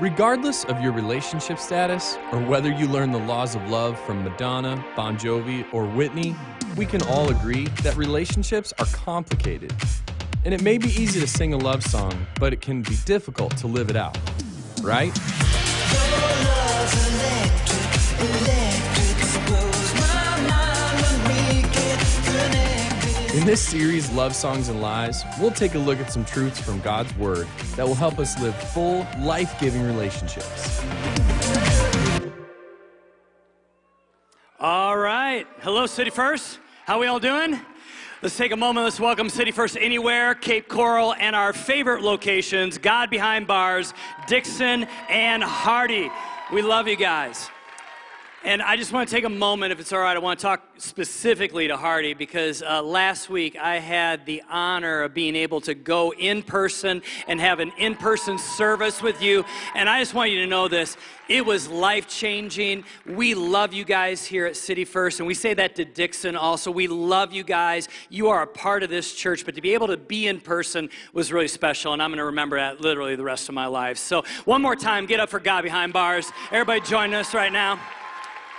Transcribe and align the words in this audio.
Regardless 0.00 0.64
of 0.64 0.80
your 0.80 0.90
relationship 0.90 1.56
status 1.56 2.18
or 2.32 2.40
whether 2.40 2.68
you 2.68 2.88
learn 2.88 3.12
the 3.12 3.18
laws 3.20 3.54
of 3.54 3.70
love 3.70 3.96
from 4.00 4.24
Madonna, 4.24 4.84
Bon 4.96 5.16
Jovi, 5.16 5.64
or 5.72 5.86
Whitney, 5.86 6.34
we 6.76 6.84
can 6.84 7.00
all 7.02 7.30
agree 7.30 7.66
that 7.84 7.96
relationships 7.96 8.72
are 8.80 8.86
complicated. 8.86 9.72
And 10.44 10.52
it 10.52 10.62
may 10.62 10.78
be 10.78 10.88
easy 10.88 11.20
to 11.20 11.28
sing 11.28 11.54
a 11.54 11.58
love 11.58 11.84
song, 11.84 12.26
but 12.40 12.52
it 12.52 12.60
can 12.60 12.82
be 12.82 12.96
difficult 13.04 13.56
to 13.58 13.68
live 13.68 13.88
it 13.88 13.94
out, 13.94 14.18
right? 14.82 15.12
In 23.34 23.44
this 23.44 23.60
series, 23.60 24.08
Love 24.12 24.32
Songs 24.32 24.68
and 24.68 24.80
Lies, 24.80 25.24
we'll 25.40 25.50
take 25.50 25.74
a 25.74 25.78
look 25.78 25.98
at 25.98 26.12
some 26.12 26.24
truths 26.24 26.60
from 26.60 26.78
God's 26.82 27.12
Word 27.16 27.48
that 27.74 27.84
will 27.84 27.96
help 27.96 28.20
us 28.20 28.40
live 28.40 28.54
full, 28.54 29.04
life 29.18 29.58
giving 29.58 29.82
relationships. 29.82 30.80
All 34.60 34.96
right. 34.96 35.48
Hello, 35.62 35.86
City 35.86 36.10
First. 36.10 36.60
How 36.84 37.00
we 37.00 37.08
all 37.08 37.18
doing? 37.18 37.58
Let's 38.22 38.36
take 38.36 38.52
a 38.52 38.56
moment. 38.56 38.84
Let's 38.84 39.00
welcome 39.00 39.28
City 39.28 39.50
First 39.50 39.76
Anywhere, 39.80 40.36
Cape 40.36 40.68
Coral, 40.68 41.12
and 41.14 41.34
our 41.34 41.52
favorite 41.52 42.02
locations, 42.02 42.78
God 42.78 43.10
Behind 43.10 43.48
Bars, 43.48 43.94
Dixon, 44.28 44.84
and 45.10 45.42
Hardee. 45.42 46.08
We 46.52 46.62
love 46.62 46.86
you 46.86 46.94
guys. 46.94 47.50
And 48.44 48.60
I 48.60 48.76
just 48.76 48.92
want 48.92 49.08
to 49.08 49.14
take 49.14 49.24
a 49.24 49.30
moment, 49.30 49.72
if 49.72 49.80
it's 49.80 49.90
all 49.90 50.00
right, 50.00 50.14
I 50.14 50.18
want 50.18 50.38
to 50.38 50.42
talk 50.42 50.62
specifically 50.76 51.66
to 51.68 51.78
Hardee 51.78 52.12
because 52.12 52.62
uh, 52.62 52.82
last 52.82 53.30
week 53.30 53.56
I 53.56 53.78
had 53.78 54.26
the 54.26 54.42
honor 54.50 55.00
of 55.00 55.14
being 55.14 55.34
able 55.34 55.62
to 55.62 55.72
go 55.72 56.12
in 56.12 56.42
person 56.42 57.00
and 57.26 57.40
have 57.40 57.58
an 57.58 57.72
in 57.78 57.94
person 57.94 58.36
service 58.36 59.00
with 59.00 59.22
you. 59.22 59.46
And 59.74 59.88
I 59.88 59.98
just 59.98 60.12
want 60.12 60.30
you 60.30 60.40
to 60.40 60.46
know 60.46 60.68
this 60.68 60.98
it 61.26 61.46
was 61.46 61.68
life 61.68 62.06
changing. 62.06 62.84
We 63.06 63.34
love 63.34 63.72
you 63.72 63.82
guys 63.82 64.26
here 64.26 64.44
at 64.44 64.56
City 64.56 64.84
First, 64.84 65.20
and 65.20 65.26
we 65.26 65.32
say 65.32 65.54
that 65.54 65.74
to 65.76 65.86
Dixon 65.86 66.36
also. 66.36 66.70
We 66.70 66.86
love 66.86 67.32
you 67.32 67.44
guys. 67.44 67.88
You 68.10 68.28
are 68.28 68.42
a 68.42 68.46
part 68.46 68.82
of 68.82 68.90
this 68.90 69.14
church, 69.14 69.46
but 69.46 69.54
to 69.54 69.62
be 69.62 69.72
able 69.72 69.86
to 69.86 69.96
be 69.96 70.26
in 70.26 70.38
person 70.38 70.90
was 71.14 71.32
really 71.32 71.48
special, 71.48 71.94
and 71.94 72.02
I'm 72.02 72.10
going 72.10 72.18
to 72.18 72.26
remember 72.26 72.58
that 72.58 72.82
literally 72.82 73.16
the 73.16 73.24
rest 73.24 73.48
of 73.48 73.54
my 73.54 73.68
life. 73.68 73.96
So, 73.96 74.22
one 74.44 74.60
more 74.60 74.76
time, 74.76 75.06
get 75.06 75.18
up 75.18 75.30
for 75.30 75.40
God 75.40 75.62
Behind 75.62 75.94
Bars. 75.94 76.30
Everybody 76.52 76.82
join 76.82 77.14
us 77.14 77.32
right 77.32 77.50
now 77.50 77.80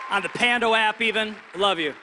on 0.09 0.21
the 0.21 0.29
Pando 0.29 0.73
app, 0.73 1.01
even. 1.01 1.35
Love 1.55 1.79
you. 1.79 1.93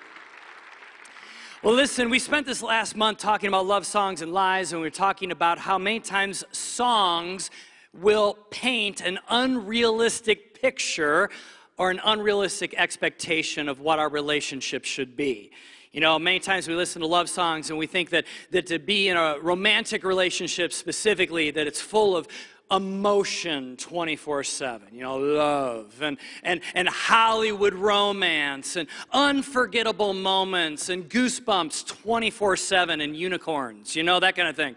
Well, 1.63 1.75
listen, 1.75 2.11
we 2.11 2.19
spent 2.19 2.47
this 2.47 2.63
last 2.63 2.97
month 2.97 3.19
talking 3.19 3.47
about 3.47 3.67
love 3.67 3.87
songs 3.87 4.23
and 4.23 4.33
lies, 4.33 4.73
and 4.73 4.81
we 4.81 4.87
were 4.87 4.91
talking 4.91 5.31
about 5.31 5.59
how 5.59 5.79
many 5.79 6.01
times 6.01 6.43
songs 6.51 7.51
will 7.93 8.37
paint 8.51 9.01
an 9.01 9.21
unrealistic 9.29 10.61
picture 10.61 11.31
or 11.79 11.91
an 11.91 12.01
unrealistic 12.05 12.75
expectation 12.77 13.69
of 13.69 13.79
what 13.79 13.99
our 13.99 14.09
relationship 14.09 14.85
should 14.85 15.17
be. 15.17 15.53
You 15.93 16.01
know, 16.01 16.19
many 16.19 16.41
times 16.41 16.67
we 16.67 16.75
listen 16.75 17.03
to 17.03 17.07
love 17.07 17.29
songs 17.29 17.69
and 17.69 17.79
we 17.79 17.87
think 17.87 18.11
that, 18.11 18.25
that 18.51 18.67
to 18.69 18.79
be 18.79 19.09
in 19.09 19.17
a 19.17 19.39
romantic 19.41 20.05
relationship 20.05 20.73
specifically, 20.73 21.51
that 21.51 21.67
it's 21.67 21.83
full 21.83 22.17
of 22.17 22.27
emotion 22.73 23.77
24 23.77 24.43
7 24.43 24.89
you 24.93 25.03
know 25.03 25.17
love 25.17 26.01
and, 26.01 26.17
and, 26.43 26.61
and 26.75 26.89
hollywood 26.89 27.75
romance 27.75 28.77
and 28.77 28.89
unforgettable 29.13 30.15
moments 30.15 30.89
and 30.89 31.09
goosebumps 31.09 31.87
24 31.87 32.57
7 32.57 33.01
and 33.01 33.15
unicorns 33.15 33.95
you 33.95 34.03
know 34.03 34.19
that 34.21 34.35
kind 34.37 34.49
of 34.49 34.57
thing. 34.57 34.77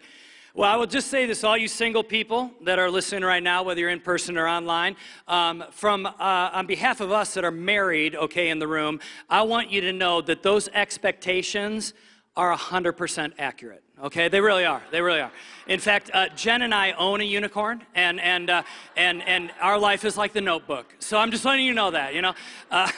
Well, 0.53 0.71
I 0.71 0.77
will 0.77 0.87
just 0.87 1.09
say 1.09 1.25
this, 1.25 1.43
all 1.43 1.57
you 1.57 1.67
single 1.67 2.02
people 2.02 2.49
that 2.61 2.79
are 2.79 2.89
listening 2.89 3.23
right 3.23 3.43
now, 3.43 3.63
whether 3.63 3.81
you're 3.81 3.89
in 3.89 3.99
person 3.99 4.37
or 4.37 4.47
online, 4.47 4.95
um, 5.27 5.65
from 5.71 6.05
uh, 6.05 6.13
on 6.17 6.65
behalf 6.65 7.02
of 7.02 7.11
us 7.11 7.33
that 7.33 7.43
are 7.43 7.52
married, 7.52 8.15
okay, 8.15 8.47
in 8.47 8.59
the 8.59 8.67
room, 8.67 9.02
I 9.30 9.41
want 9.41 9.69
you 9.69 9.81
to 9.81 9.91
know 9.91 10.21
that 10.21 10.43
those 10.43 10.69
expectations 10.69 11.93
are 12.37 12.55
100% 12.55 13.33
accurate. 13.39 13.83
Okay, 14.03 14.27
they 14.27 14.41
really 14.41 14.65
are. 14.65 14.81
They 14.91 15.01
really 15.01 15.21
are. 15.21 15.31
In 15.67 15.79
fact, 15.79 16.11
uh, 16.13 16.27
Jen 16.35 16.63
and 16.63 16.73
I 16.73 16.91
own 16.93 17.21
a 17.21 17.23
unicorn, 17.23 17.81
and 17.95 18.19
and 18.19 18.49
uh, 18.49 18.63
and 18.97 19.23
and 19.23 19.51
our 19.61 19.79
life 19.79 20.03
is 20.03 20.17
like 20.17 20.33
the 20.33 20.41
Notebook. 20.41 20.93
So 20.99 21.17
I'm 21.17 21.31
just 21.31 21.45
letting 21.45 21.65
you 21.65 21.73
know 21.73 21.91
that. 21.91 22.13
You 22.13 22.21
know. 22.21 22.33
Uh, 22.69 22.91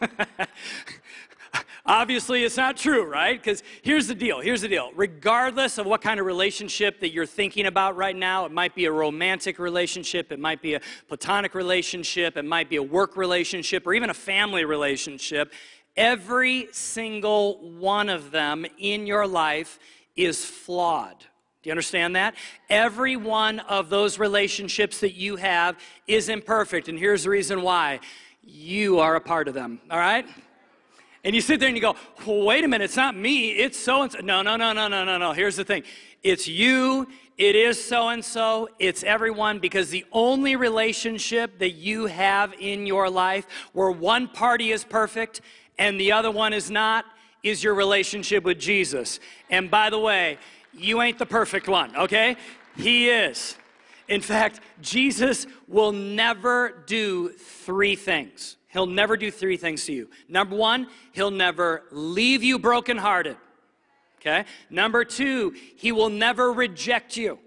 Obviously, 1.86 2.44
it's 2.44 2.56
not 2.56 2.78
true, 2.78 3.04
right? 3.04 3.40
Because 3.40 3.62
here's 3.82 4.08
the 4.08 4.14
deal. 4.14 4.40
Here's 4.40 4.62
the 4.62 4.68
deal. 4.68 4.90
Regardless 4.96 5.76
of 5.76 5.84
what 5.84 6.00
kind 6.00 6.18
of 6.18 6.24
relationship 6.24 6.98
that 7.00 7.12
you're 7.12 7.26
thinking 7.26 7.66
about 7.66 7.94
right 7.94 8.16
now, 8.16 8.46
it 8.46 8.52
might 8.52 8.74
be 8.74 8.86
a 8.86 8.90
romantic 8.90 9.58
relationship, 9.58 10.32
it 10.32 10.40
might 10.40 10.62
be 10.62 10.74
a 10.74 10.80
platonic 11.08 11.54
relationship, 11.54 12.38
it 12.38 12.44
might 12.46 12.70
be 12.70 12.76
a 12.76 12.82
work 12.82 13.18
relationship, 13.18 13.86
or 13.86 13.92
even 13.92 14.08
a 14.08 14.14
family 14.14 14.64
relationship. 14.64 15.52
Every 15.96 16.68
single 16.72 17.58
one 17.78 18.08
of 18.08 18.30
them 18.30 18.66
in 18.78 19.06
your 19.06 19.26
life 19.26 19.78
is 20.16 20.44
flawed. 20.44 21.18
Do 21.18 21.68
you 21.68 21.72
understand 21.72 22.16
that? 22.16 22.34
Every 22.68 23.16
one 23.16 23.60
of 23.60 23.88
those 23.88 24.18
relationships 24.18 25.00
that 25.00 25.14
you 25.14 25.36
have 25.36 25.78
is 26.06 26.28
imperfect. 26.28 26.88
And 26.88 26.98
here's 26.98 27.24
the 27.24 27.30
reason 27.30 27.62
why 27.62 28.00
you 28.42 28.98
are 28.98 29.16
a 29.16 29.20
part 29.20 29.48
of 29.48 29.54
them, 29.54 29.80
all 29.90 29.98
right? 29.98 30.26
And 31.24 31.34
you 31.34 31.40
sit 31.40 31.58
there 31.58 31.68
and 31.68 31.76
you 31.76 31.80
go, 31.80 31.96
well, 32.26 32.42
wait 32.42 32.64
a 32.64 32.68
minute, 32.68 32.84
it's 32.84 32.96
not 32.96 33.16
me, 33.16 33.52
it's 33.52 33.78
so 33.78 34.02
and 34.02 34.12
so. 34.12 34.18
No, 34.18 34.42
no, 34.42 34.56
no, 34.56 34.74
no, 34.74 34.88
no, 34.88 35.04
no, 35.04 35.16
no. 35.16 35.32
Here's 35.32 35.56
the 35.56 35.64
thing 35.64 35.84
it's 36.22 36.46
you, 36.46 37.08
it 37.38 37.56
is 37.56 37.82
so 37.82 38.08
and 38.08 38.22
so, 38.22 38.68
it's 38.78 39.02
everyone, 39.02 39.58
because 39.58 39.88
the 39.88 40.04
only 40.12 40.56
relationship 40.56 41.58
that 41.60 41.72
you 41.72 42.06
have 42.06 42.52
in 42.60 42.86
your 42.86 43.08
life 43.08 43.46
where 43.72 43.90
one 43.90 44.28
party 44.28 44.70
is 44.70 44.84
perfect 44.84 45.40
and 45.78 45.98
the 45.98 46.12
other 46.12 46.30
one 46.30 46.52
is 46.52 46.70
not 46.70 47.04
is 47.42 47.62
your 47.62 47.74
relationship 47.74 48.42
with 48.44 48.58
Jesus. 48.58 49.20
And 49.50 49.70
by 49.70 49.90
the 49.90 49.98
way, 49.98 50.38
you 50.72 51.02
ain't 51.02 51.18
the 51.18 51.26
perfect 51.26 51.68
one, 51.68 51.94
okay? 51.96 52.36
He 52.76 53.08
is. 53.08 53.56
In 54.08 54.20
fact, 54.20 54.60
Jesus 54.80 55.46
will 55.68 55.92
never 55.92 56.82
do 56.86 57.30
three 57.30 57.96
things. 57.96 58.56
He'll 58.68 58.86
never 58.86 59.16
do 59.16 59.30
three 59.30 59.56
things 59.56 59.84
to 59.86 59.92
you. 59.92 60.10
Number 60.28 60.56
one, 60.56 60.88
he'll 61.12 61.30
never 61.30 61.84
leave 61.90 62.42
you 62.42 62.58
brokenhearted. 62.58 63.36
Okay? 64.20 64.44
Number 64.68 65.04
two, 65.04 65.54
he 65.76 65.92
will 65.92 66.08
never 66.08 66.52
reject 66.52 67.16
you. 67.16 67.38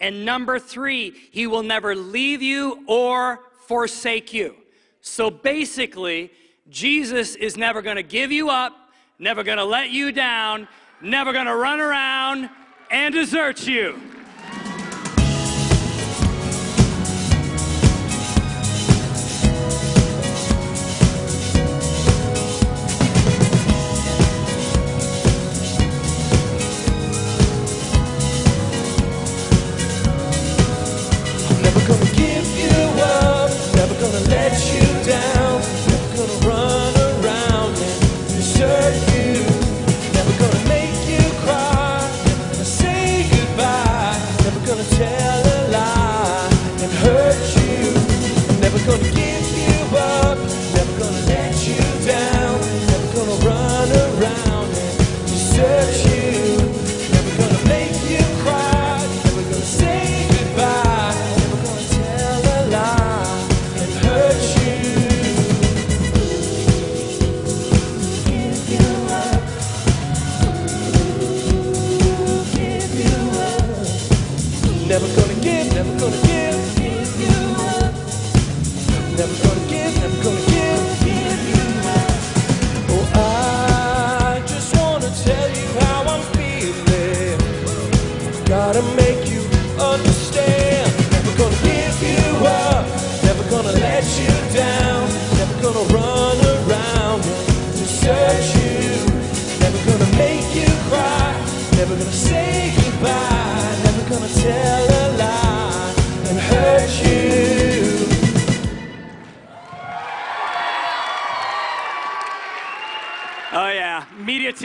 And 0.00 0.24
number 0.24 0.58
three, 0.58 1.14
he 1.30 1.46
will 1.46 1.62
never 1.62 1.94
leave 1.94 2.42
you 2.42 2.82
or 2.86 3.40
forsake 3.66 4.32
you. 4.32 4.56
So 5.00 5.30
basically, 5.30 6.32
Jesus 6.68 7.34
is 7.36 7.56
never 7.56 7.82
going 7.82 7.96
to 7.96 8.02
give 8.02 8.32
you 8.32 8.50
up 8.50 8.74
never 9.18 9.42
gonna 9.44 9.64
let 9.64 9.90
you 9.90 10.12
down, 10.12 10.68
never 11.00 11.32
gonna 11.32 11.54
run 11.54 11.80
around 11.80 12.50
and 12.90 13.14
desert 13.14 13.66
you. 13.66 14.00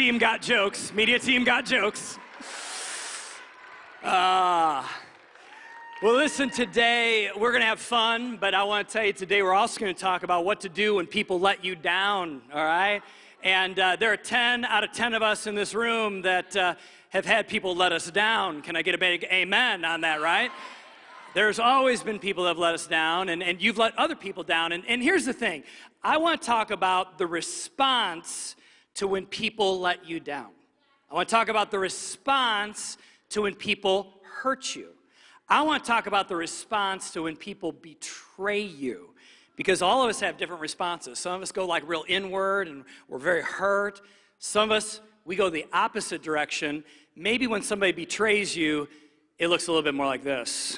Team 0.10 0.18
got 0.18 0.42
jokes. 0.42 0.92
Media 0.92 1.20
team 1.20 1.44
got 1.44 1.66
jokes. 1.66 2.18
Uh, 4.04 4.84
well, 6.02 6.16
listen, 6.16 6.50
today 6.50 7.30
we're 7.38 7.52
going 7.52 7.62
to 7.62 7.68
have 7.68 7.80
fun, 7.80 8.36
but 8.38 8.56
I 8.56 8.64
want 8.64 8.88
to 8.88 8.92
tell 8.92 9.06
you 9.06 9.14
today 9.14 9.44
we're 9.44 9.54
also 9.54 9.80
going 9.80 9.94
to 9.94 10.02
talk 10.02 10.24
about 10.24 10.46
what 10.46 10.62
to 10.62 10.70
do 10.70 10.96
when 10.96 11.06
people 11.06 11.40
let 11.40 11.64
you 11.64 11.76
down, 11.76 12.42
all 12.52 12.66
right? 12.66 13.04
And 13.44 13.78
uh, 13.78 13.98
there 13.98 14.12
are 14.12 14.18
10 14.18 14.66
out 14.66 14.84
of 14.84 14.94
10 14.94 15.14
of 15.14 15.22
us 15.22 15.46
in 15.46 15.54
this 15.54 15.76
room 15.76 16.24
that 16.24 16.56
uh, 16.56 16.74
have 17.10 17.26
had 17.26 17.48
people 17.48 17.76
let 17.76 17.92
us 17.92 18.10
down. 18.10 18.64
Can 18.64 18.76
I 18.76 18.82
get 18.82 18.96
a 18.96 18.98
big 18.98 19.28
amen 19.32 19.86
on 19.86 20.02
that, 20.02 20.22
right? 20.22 20.50
There's 21.36 21.60
always 21.60 22.02
been 22.02 22.18
people 22.18 22.46
that 22.46 22.50
have 22.50 22.58
let 22.58 22.74
us 22.74 22.88
down, 22.88 23.30
and, 23.30 23.44
and 23.44 23.62
you've 23.62 23.78
let 23.78 23.96
other 23.96 24.16
people 24.16 24.42
down. 24.42 24.72
And, 24.72 24.84
and 24.88 25.04
here's 25.04 25.26
the 25.26 25.34
thing 25.34 25.62
I 26.04 26.18
want 26.18 26.42
to 26.42 26.48
talk 26.48 26.72
about 26.72 27.20
the 27.20 27.28
response 27.28 28.56
to 29.00 29.08
when 29.08 29.26
people 29.26 29.80
let 29.80 30.06
you 30.06 30.20
down. 30.20 30.50
I 31.10 31.16
want 31.16 31.30
to 31.30 31.34
talk 31.34 31.48
about 31.48 31.72
the 31.72 31.80
response 31.80 32.98
to 33.30 33.44
when 33.44 33.56
people 33.56 34.14
hurt 34.24 34.76
you. 34.76 34.90
I 35.48 35.62
want 35.62 35.86
to 35.86 35.88
talk 35.88 36.06
about 36.06 36.28
the 36.28 36.36
response 36.36 37.12
to 37.12 37.24
when 37.24 37.38
people 37.38 37.72
betray 37.72 38.60
you. 38.60 39.12
Because 39.56 39.82
all 39.82 40.04
of 40.04 40.10
us 40.10 40.20
have 40.20 40.36
different 40.36 40.62
responses. 40.62 41.18
Some 41.18 41.34
of 41.34 41.42
us 41.42 41.54
go 41.54 41.66
like 41.66 41.88
real 41.88 42.04
inward 42.10 42.68
and 42.68 42.84
we're 43.08 43.20
very 43.20 43.42
hurt. 43.42 44.02
Some 44.38 44.70
of 44.70 44.76
us, 44.76 45.00
we 45.24 45.38
go 45.38 45.50
the 45.50 45.66
opposite 45.72 46.22
direction. 46.22 46.84
Maybe 47.16 47.48
when 47.48 47.62
somebody 47.62 47.94
betrays 47.94 48.54
you, 48.54 48.90
it 49.38 49.48
looks 49.48 49.68
a 49.68 49.72
little 49.72 49.84
bit 49.84 49.96
more 49.96 50.08
like 50.08 50.26
this. 50.26 50.78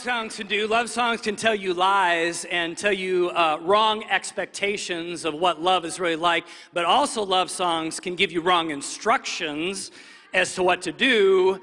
Songs 0.00 0.36
can 0.36 0.46
do? 0.46 0.66
Love 0.66 0.88
songs 0.88 1.20
can 1.20 1.36
tell 1.36 1.54
you 1.54 1.74
lies 1.74 2.46
and 2.46 2.76
tell 2.76 2.92
you 2.92 3.28
uh, 3.30 3.58
wrong 3.60 4.02
expectations 4.04 5.26
of 5.26 5.34
what 5.34 5.60
love 5.60 5.84
is 5.84 6.00
really 6.00 6.16
like, 6.16 6.46
but 6.72 6.86
also 6.86 7.22
love 7.22 7.50
songs 7.50 8.00
can 8.00 8.14
give 8.14 8.32
you 8.32 8.40
wrong 8.40 8.70
instructions 8.70 9.90
as 10.32 10.54
to 10.54 10.62
what 10.62 10.80
to 10.80 10.90
do 10.90 11.60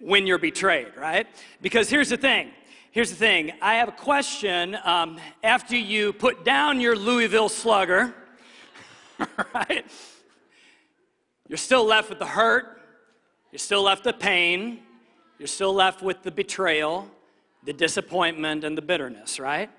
when 0.00 0.26
you're 0.26 0.38
betrayed, 0.38 0.96
right? 0.96 1.26
Because 1.60 1.90
here's 1.90 2.08
the 2.08 2.16
thing. 2.16 2.52
Here's 2.90 3.10
the 3.10 3.16
thing. 3.16 3.52
I 3.60 3.74
have 3.74 3.88
a 3.88 3.92
question. 3.92 4.78
Um, 4.82 5.20
after 5.42 5.76
you 5.76 6.14
put 6.14 6.42
down 6.42 6.80
your 6.80 6.96
Louisville 6.96 7.50
slugger, 7.50 8.14
right? 9.54 9.84
You're 11.48 11.58
still 11.58 11.84
left 11.84 12.08
with 12.08 12.18
the 12.18 12.26
hurt. 12.26 12.80
You're 13.52 13.58
still 13.58 13.82
left 13.82 14.06
with 14.06 14.16
the 14.16 14.20
pain. 14.20 14.80
You're 15.38 15.48
still 15.48 15.74
left 15.74 16.02
with 16.02 16.22
the 16.22 16.30
betrayal 16.30 17.10
the 17.64 17.72
disappointment 17.72 18.64
and 18.64 18.76
the 18.76 18.82
bitterness, 18.82 19.40
right? 19.40 19.70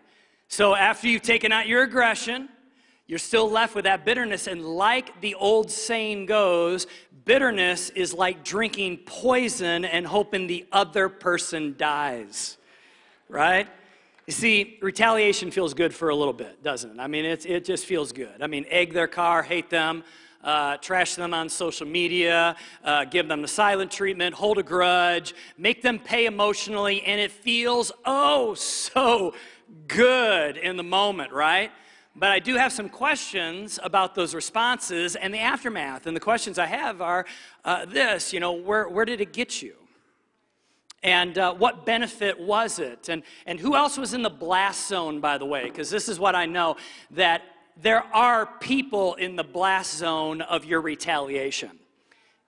So 0.47 0.75
after 0.75 1.07
you've 1.07 1.21
taken 1.21 1.51
out 1.51 1.67
your 1.67 1.83
aggression, 1.83 2.49
you're 3.07 3.19
still 3.19 3.49
left 3.49 3.75
with 3.75 3.85
that 3.85 4.05
bitterness. 4.05 4.47
And 4.47 4.65
like 4.65 5.21
the 5.21 5.35
old 5.35 5.69
saying 5.69 6.25
goes, 6.25 6.87
bitterness 7.25 7.89
is 7.91 8.13
like 8.13 8.43
drinking 8.43 8.97
poison 9.05 9.85
and 9.85 10.05
hoping 10.07 10.47
the 10.47 10.65
other 10.71 11.09
person 11.09 11.75
dies, 11.77 12.57
right? 13.29 13.67
You 14.25 14.33
see, 14.33 14.79
retaliation 14.81 15.51
feels 15.51 15.75
good 15.75 15.93
for 15.93 16.09
a 16.09 16.15
little 16.15 16.33
bit, 16.33 16.63
doesn't 16.63 16.91
it? 16.91 16.99
I 16.99 17.05
mean, 17.05 17.25
it, 17.25 17.45
it 17.45 17.63
just 17.63 17.85
feels 17.85 18.11
good. 18.11 18.41
I 18.41 18.47
mean, 18.47 18.65
egg 18.69 18.93
their 18.93 19.07
car, 19.07 19.43
hate 19.43 19.69
them, 19.69 20.03
uh, 20.45 20.77
trash 20.77 21.15
them 21.15 21.33
on 21.33 21.49
social 21.49 21.87
media, 21.87 22.55
uh, 22.83 23.03
give 23.03 23.27
them 23.27 23.41
the 23.41 23.47
silent 23.47 23.91
treatment, 23.91 24.33
hold 24.33 24.57
a 24.57 24.63
grudge, 24.63 25.33
make 25.57 25.81
them 25.81 25.99
pay 25.99 26.27
emotionally, 26.27 27.01
and 27.01 27.19
it 27.19 27.31
feels 27.31 27.91
oh 28.05 28.53
so 28.53 29.33
good 29.87 30.55
in 30.55 30.77
the 30.77 30.83
moment, 30.83 31.33
right? 31.33 31.71
But 32.15 32.31
I 32.31 32.39
do 32.39 32.55
have 32.55 32.71
some 32.71 32.87
questions 32.87 33.77
about 33.83 34.15
those 34.15 34.33
responses 34.33 35.17
and 35.17 35.33
the 35.33 35.39
aftermath. 35.39 36.07
And 36.07 36.15
the 36.15 36.21
questions 36.21 36.57
I 36.57 36.65
have 36.65 37.01
are 37.01 37.25
uh, 37.65 37.85
this 37.85 38.31
you 38.31 38.39
know, 38.39 38.53
where, 38.53 38.87
where 38.87 39.03
did 39.03 39.19
it 39.19 39.33
get 39.33 39.61
you? 39.61 39.75
And 41.03 41.37
uh, 41.37 41.53
what 41.53 41.85
benefit 41.85 42.39
was 42.39 42.79
it? 42.79 43.09
And, 43.09 43.21
and 43.45 43.59
who 43.59 43.75
else 43.75 43.97
was 43.97 44.13
in 44.13 44.23
the 44.23 44.29
blast 44.29 44.87
zone, 44.87 45.19
by 45.19 45.37
the 45.37 45.45
way? 45.45 45.65
Because 45.65 45.89
this 45.89 46.09
is 46.09 46.19
what 46.19 46.35
I 46.35 46.45
know 46.45 46.77
that 47.11 47.43
there 47.81 48.03
are 48.13 48.45
people 48.45 49.15
in 49.15 49.35
the 49.35 49.43
blast 49.43 49.97
zone 49.97 50.41
of 50.41 50.65
your 50.65 50.81
retaliation. 50.81 51.71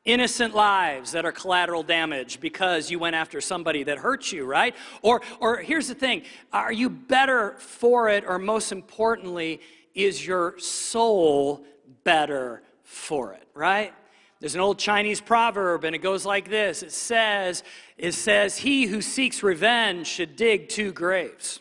Innocent 0.05 0.55
lives 0.55 1.11
that 1.11 1.25
are 1.25 1.33
collateral 1.33 1.83
damage 1.83 2.39
because 2.39 2.89
you 2.89 2.97
went 2.97 3.15
after 3.15 3.41
somebody 3.41 3.83
that 3.83 3.97
hurt 3.97 4.31
you, 4.31 4.45
right? 4.45 4.73
Or, 5.01 5.21
or 5.41 5.57
here's 5.57 5.89
the 5.89 5.95
thing 5.95 6.23
are 6.53 6.71
you 6.71 6.89
better 6.89 7.55
for 7.59 8.07
it, 8.09 8.23
or 8.25 8.39
most 8.39 8.71
importantly, 8.71 9.59
is 9.93 10.25
your 10.25 10.57
soul 10.59 11.65
better 12.05 12.61
for 12.83 13.33
it, 13.33 13.47
right? 13.53 13.93
There's 14.39 14.55
an 14.55 14.61
old 14.61 14.77
Chinese 14.77 15.19
proverb, 15.19 15.83
and 15.83 15.95
it 15.95 15.99
goes 15.99 16.25
like 16.25 16.49
this 16.49 16.83
it 16.83 16.93
says, 16.93 17.63
it 17.97 18.13
says, 18.13 18.57
He 18.57 18.85
who 18.85 19.01
seeks 19.01 19.43
revenge 19.43 20.07
should 20.07 20.37
dig 20.37 20.69
two 20.69 20.93
graves. 20.93 21.59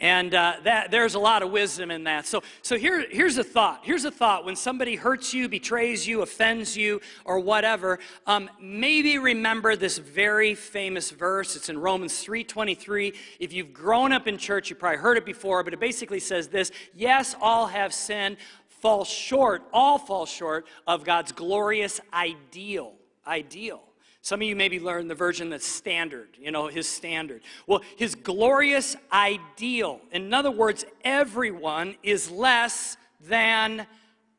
And 0.00 0.32
uh, 0.32 0.54
that, 0.62 0.92
there's 0.92 1.16
a 1.16 1.18
lot 1.18 1.42
of 1.42 1.50
wisdom 1.50 1.90
in 1.90 2.04
that. 2.04 2.24
So, 2.24 2.44
so 2.62 2.78
here, 2.78 3.04
here's 3.10 3.36
a 3.36 3.42
thought. 3.42 3.80
Here's 3.82 4.04
a 4.04 4.12
thought. 4.12 4.44
When 4.44 4.54
somebody 4.54 4.94
hurts 4.94 5.34
you, 5.34 5.48
betrays 5.48 6.06
you, 6.06 6.22
offends 6.22 6.76
you, 6.76 7.00
or 7.24 7.40
whatever, 7.40 7.98
um, 8.24 8.48
maybe 8.60 9.18
remember 9.18 9.74
this 9.74 9.98
very 9.98 10.54
famous 10.54 11.10
verse. 11.10 11.56
It's 11.56 11.68
in 11.68 11.78
Romans 11.78 12.12
3.23. 12.24 13.16
If 13.40 13.52
you've 13.52 13.72
grown 13.72 14.12
up 14.12 14.28
in 14.28 14.38
church, 14.38 14.70
you 14.70 14.76
probably 14.76 14.98
heard 14.98 15.16
it 15.16 15.26
before, 15.26 15.64
but 15.64 15.72
it 15.72 15.80
basically 15.80 16.20
says 16.20 16.46
this, 16.46 16.70
Yes, 16.94 17.34
all 17.40 17.66
have 17.66 17.92
sinned, 17.92 18.36
fall 18.68 19.04
short, 19.04 19.62
all 19.72 19.98
fall 19.98 20.26
short 20.26 20.66
of 20.86 21.02
God's 21.02 21.32
glorious 21.32 22.00
ideal. 22.12 22.94
Ideal. 23.26 23.87
Some 24.28 24.42
of 24.42 24.46
you 24.46 24.56
maybe 24.56 24.78
learned 24.78 25.08
the 25.08 25.14
version 25.14 25.48
that's 25.48 25.66
standard, 25.66 26.28
you 26.38 26.50
know, 26.50 26.66
his 26.66 26.86
standard. 26.86 27.40
Well, 27.66 27.80
his 27.96 28.14
glorious 28.14 28.94
ideal. 29.10 30.02
In 30.12 30.34
other 30.34 30.50
words, 30.50 30.84
everyone 31.02 31.94
is 32.02 32.30
less 32.30 32.98
than 33.26 33.86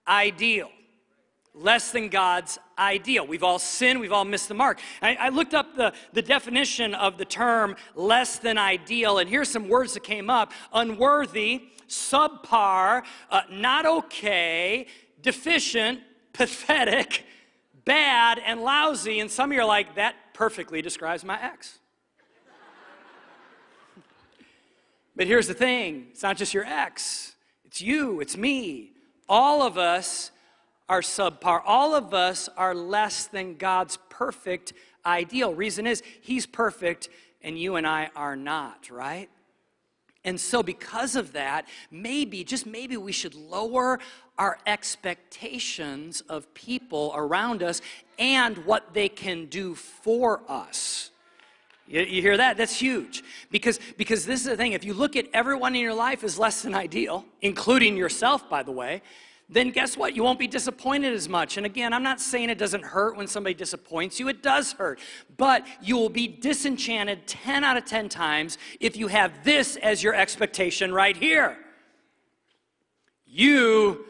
ideal. 0.07 0.69
Less 1.55 1.89
than 1.89 2.09
God's 2.09 2.59
ideal. 2.77 3.25
We've 3.25 3.41
all 3.41 3.57
sinned, 3.57 3.99
we've 3.99 4.11
all 4.11 4.25
missed 4.25 4.47
the 4.47 4.53
mark. 4.53 4.79
I, 5.01 5.15
I 5.15 5.29
looked 5.29 5.55
up 5.55 5.75
the, 5.75 5.91
the 6.13 6.21
definition 6.21 6.93
of 6.93 7.17
the 7.17 7.25
term 7.25 7.75
less 7.95 8.37
than 8.37 8.59
ideal, 8.59 9.17
and 9.17 9.27
here's 9.27 9.49
some 9.49 9.67
words 9.67 9.95
that 9.95 10.03
came 10.03 10.29
up 10.29 10.51
unworthy, 10.71 11.63
subpar, 11.87 13.01
uh, 13.31 13.41
not 13.49 13.87
okay, 13.87 14.85
deficient, 15.23 16.01
pathetic, 16.31 17.23
bad 17.89 18.39
and 18.45 18.61
lousy, 18.61 19.19
and 19.19 19.31
some 19.31 19.49
of 19.49 19.55
you 19.55 19.61
are 19.61 19.65
like, 19.65 19.95
that 19.95 20.13
perfectly 20.35 20.79
describes 20.79 21.25
my 21.25 21.41
ex. 21.41 21.79
but 25.15 25.25
here's 25.25 25.47
the 25.47 25.55
thing 25.55 26.05
it's 26.11 26.21
not 26.21 26.37
just 26.37 26.53
your 26.53 26.65
ex, 26.65 27.35
it's 27.65 27.81
you, 27.81 28.21
it's 28.21 28.37
me. 28.37 28.91
All 29.27 29.63
of 29.63 29.79
us 29.79 30.29
are 30.87 31.01
subpar. 31.01 31.63
All 31.65 31.95
of 31.95 32.13
us 32.13 32.47
are 32.55 32.75
less 32.75 33.25
than 33.25 33.55
God's 33.55 33.97
perfect 34.09 34.73
ideal. 35.03 35.55
Reason 35.55 35.87
is, 35.87 36.03
He's 36.21 36.45
perfect 36.45 37.09
and 37.41 37.57
you 37.57 37.75
and 37.75 37.87
I 37.87 38.11
are 38.15 38.35
not, 38.35 38.91
right? 38.91 39.29
And 40.25 40.39
so, 40.39 40.61
because 40.61 41.15
of 41.15 41.33
that, 41.33 41.65
maybe, 41.91 42.43
just 42.43 42.65
maybe, 42.65 42.97
we 42.97 43.13
should 43.13 43.35
lower 43.35 43.99
our 44.37 44.57
expectations 44.65 46.21
of 46.27 46.53
people 46.53 47.13
around 47.15 47.63
us 47.63 47.81
and 48.17 48.57
what 48.65 48.93
they 48.93 49.07
can 49.07 49.45
do 49.45 49.75
for 49.75 50.41
us. 50.49 51.11
You, 51.87 52.01
you, 52.01 52.21
hear 52.21 52.37
that? 52.37 52.57
That's 52.57 52.75
huge. 52.75 53.23
Because, 53.49 53.79
because 53.97 54.25
this 54.25 54.41
is 54.41 54.45
the 54.45 54.57
thing 54.57 54.73
if 54.73 54.83
you 54.83 54.93
look 54.93 55.15
at 55.15 55.27
everyone 55.33 55.73
in 55.75 55.81
your 55.81 55.93
life 55.93 56.23
as 56.23 56.37
less 56.37 56.61
than 56.61 56.75
ideal, 56.75 57.25
including 57.41 57.97
yourself, 57.97 58.49
by 58.49 58.61
the 58.61 58.71
way, 58.71 59.01
then 59.49 59.71
guess 59.71 59.97
what? 59.97 60.15
You 60.15 60.23
won't 60.23 60.37
be 60.37 60.47
disappointed 60.47 61.13
as 61.13 61.27
much. 61.27 61.57
And 61.57 61.65
again, 61.65 61.91
I'm 61.91 62.03
not 62.03 62.21
saying 62.21 62.51
it 62.51 62.59
doesn't 62.59 62.85
hurt 62.85 63.17
when 63.17 63.27
somebody 63.27 63.55
disappoints 63.55 64.19
you, 64.19 64.27
it 64.27 64.43
does 64.43 64.73
hurt. 64.73 64.99
But 65.37 65.65
you 65.81 65.97
will 65.97 66.09
be 66.09 66.27
disenchanted 66.27 67.25
10 67.25 67.63
out 67.63 67.75
of 67.75 67.85
10 67.85 68.09
times 68.09 68.59
if 68.79 68.95
you 68.95 69.07
have 69.07 69.43
this 69.43 69.75
as 69.77 70.03
your 70.03 70.13
expectation 70.13 70.93
right 70.93 71.17
here. 71.17 71.57
You 73.25 74.05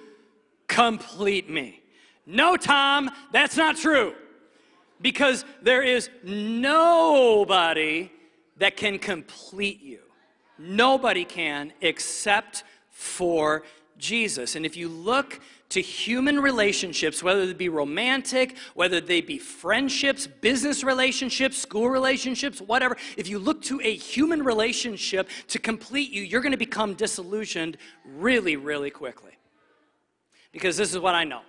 complete 0.67 1.50
me. 1.50 1.81
No, 2.25 2.58
Tom, 2.58 3.10
that's 3.31 3.55
not 3.55 3.77
true 3.77 4.13
because 5.01 5.46
there 5.62 5.81
is 5.81 6.10
nobody 6.24 8.12
that 8.58 8.75
can 8.75 9.00
complete 9.00 9.81
you. 9.81 10.00
Nobody 10.58 11.24
can 11.24 11.72
except 11.79 12.65
for 12.89 13.63
Jesus. 14.00 14.56
And 14.56 14.65
if 14.65 14.75
you 14.75 14.88
look 14.88 15.39
to 15.70 15.82
human 15.82 16.39
relationships, 16.39 17.22
whether 17.22 17.46
they 17.46 17.53
be 17.53 17.70
romantic, 17.70 18.58
whether 18.74 19.00
they 19.00 19.22
be 19.22 19.38
friendships, 19.38 20.25
business 20.25 20.84
relationships, 20.84 21.58
school 21.58 21.89
relationships, 21.89 22.60
whatever, 22.60 22.98
if 23.18 23.27
you 23.27 23.38
look 23.38 23.62
to 23.63 23.79
a 23.82 23.96
human 23.96 24.41
relationship 24.44 25.29
to 25.50 25.60
complete 25.60 26.12
you, 26.12 26.24
you're 26.24 26.41
going 26.41 26.51
to 26.51 26.58
become 26.58 26.96
disillusioned 26.96 27.77
really, 28.03 28.56
really 28.56 28.89
quickly. 28.89 29.34
Because 30.51 30.77
this 30.77 30.91
is 30.91 31.00
what 31.00 31.13
I 31.13 31.24
know 31.24 31.41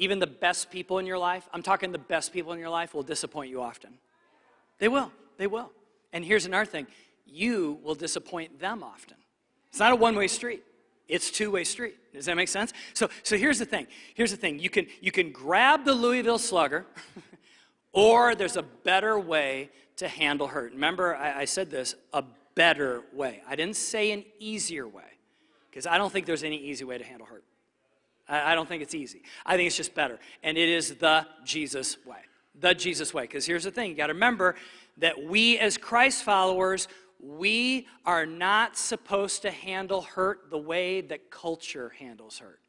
even 0.00 0.18
the 0.18 0.26
best 0.26 0.70
people 0.70 0.98
in 0.98 1.04
your 1.04 1.18
life, 1.18 1.46
I'm 1.52 1.62
talking 1.62 1.92
the 1.92 1.98
best 1.98 2.32
people 2.32 2.54
in 2.54 2.58
your 2.58 2.70
life, 2.70 2.94
will 2.94 3.02
disappoint 3.02 3.50
you 3.50 3.60
often. 3.60 3.92
They 4.78 4.88
will. 4.88 5.12
They 5.36 5.46
will. 5.46 5.70
And 6.14 6.24
here's 6.24 6.46
another 6.46 6.64
thing 6.64 6.86
you 7.26 7.78
will 7.82 7.94
disappoint 7.94 8.58
them 8.58 8.82
often. 8.82 9.18
It's 9.68 9.78
not 9.78 9.92
a 9.92 9.96
one 9.96 10.16
way 10.16 10.26
street. 10.26 10.64
It's 11.10 11.30
two-way 11.30 11.64
street. 11.64 11.96
Does 12.12 12.26
that 12.26 12.36
make 12.36 12.48
sense? 12.48 12.72
So, 12.94 13.08
so 13.22 13.36
here's 13.36 13.58
the 13.58 13.64
thing. 13.64 13.86
Here's 14.14 14.30
the 14.30 14.36
thing. 14.36 14.58
You 14.58 14.70
can 14.70 14.86
you 15.00 15.12
can 15.12 15.32
grab 15.32 15.84
the 15.84 15.94
Louisville 15.94 16.38
Slugger, 16.38 16.86
or 17.92 18.34
there's 18.34 18.56
a 18.56 18.62
better 18.62 19.18
way 19.18 19.70
to 19.96 20.08
handle 20.08 20.46
hurt. 20.48 20.72
Remember, 20.72 21.14
I, 21.16 21.40
I 21.40 21.44
said 21.44 21.70
this: 21.70 21.94
a 22.12 22.24
better 22.54 23.02
way. 23.12 23.42
I 23.48 23.56
didn't 23.56 23.76
say 23.76 24.12
an 24.12 24.24
easier 24.38 24.86
way, 24.86 25.04
because 25.70 25.86
I 25.86 25.98
don't 25.98 26.12
think 26.12 26.26
there's 26.26 26.44
any 26.44 26.58
easy 26.58 26.84
way 26.84 26.98
to 26.98 27.04
handle 27.04 27.26
hurt. 27.26 27.44
I, 28.28 28.52
I 28.52 28.54
don't 28.54 28.68
think 28.68 28.82
it's 28.82 28.94
easy. 28.94 29.22
I 29.44 29.56
think 29.56 29.66
it's 29.66 29.76
just 29.76 29.94
better. 29.94 30.18
And 30.42 30.56
it 30.56 30.68
is 30.68 30.94
the 30.94 31.26
Jesus 31.44 31.96
way. 32.06 32.18
The 32.58 32.74
Jesus 32.74 33.12
way. 33.12 33.24
Because 33.24 33.46
here's 33.46 33.64
the 33.64 33.70
thing 33.70 33.90
you 33.90 33.96
got 33.96 34.08
to 34.08 34.14
remember 34.14 34.54
that 34.98 35.22
we, 35.22 35.58
as 35.58 35.76
Christ 35.76 36.22
followers, 36.22 36.88
we 37.22 37.86
are 38.04 38.26
not 38.26 38.76
supposed 38.76 39.42
to 39.42 39.50
handle 39.50 40.02
hurt 40.02 40.50
the 40.50 40.58
way 40.58 41.00
that 41.02 41.30
culture 41.30 41.90
handles 41.98 42.38
hurt. 42.38 42.60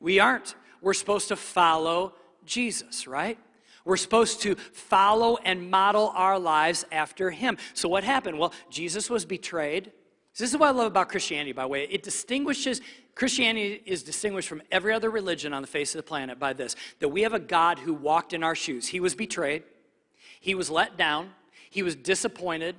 We 0.00 0.20
aren't. 0.20 0.54
We're 0.80 0.94
supposed 0.94 1.28
to 1.28 1.36
follow 1.36 2.14
Jesus, 2.44 3.06
right? 3.06 3.38
We're 3.84 3.96
supposed 3.96 4.42
to 4.42 4.54
follow 4.54 5.38
and 5.44 5.70
model 5.70 6.12
our 6.14 6.38
lives 6.38 6.84
after 6.92 7.30
him. 7.30 7.56
So, 7.74 7.88
what 7.88 8.04
happened? 8.04 8.38
Well, 8.38 8.52
Jesus 8.70 9.08
was 9.08 9.24
betrayed. 9.24 9.92
This 10.36 10.50
is 10.50 10.56
what 10.56 10.68
I 10.68 10.72
love 10.72 10.86
about 10.86 11.08
Christianity, 11.08 11.52
by 11.52 11.62
the 11.62 11.68
way. 11.68 11.84
It 11.84 12.02
distinguishes, 12.02 12.80
Christianity 13.16 13.82
is 13.84 14.04
distinguished 14.04 14.48
from 14.48 14.62
every 14.70 14.92
other 14.92 15.10
religion 15.10 15.52
on 15.52 15.62
the 15.62 15.68
face 15.68 15.94
of 15.94 15.98
the 15.98 16.04
planet 16.04 16.38
by 16.38 16.52
this 16.52 16.76
that 17.00 17.08
we 17.08 17.22
have 17.22 17.32
a 17.32 17.40
God 17.40 17.80
who 17.80 17.92
walked 17.92 18.32
in 18.32 18.44
our 18.44 18.54
shoes. 18.54 18.86
He 18.86 19.00
was 19.00 19.14
betrayed, 19.14 19.64
he 20.40 20.54
was 20.54 20.70
let 20.70 20.96
down, 20.96 21.30
he 21.70 21.82
was 21.82 21.96
disappointed, 21.96 22.76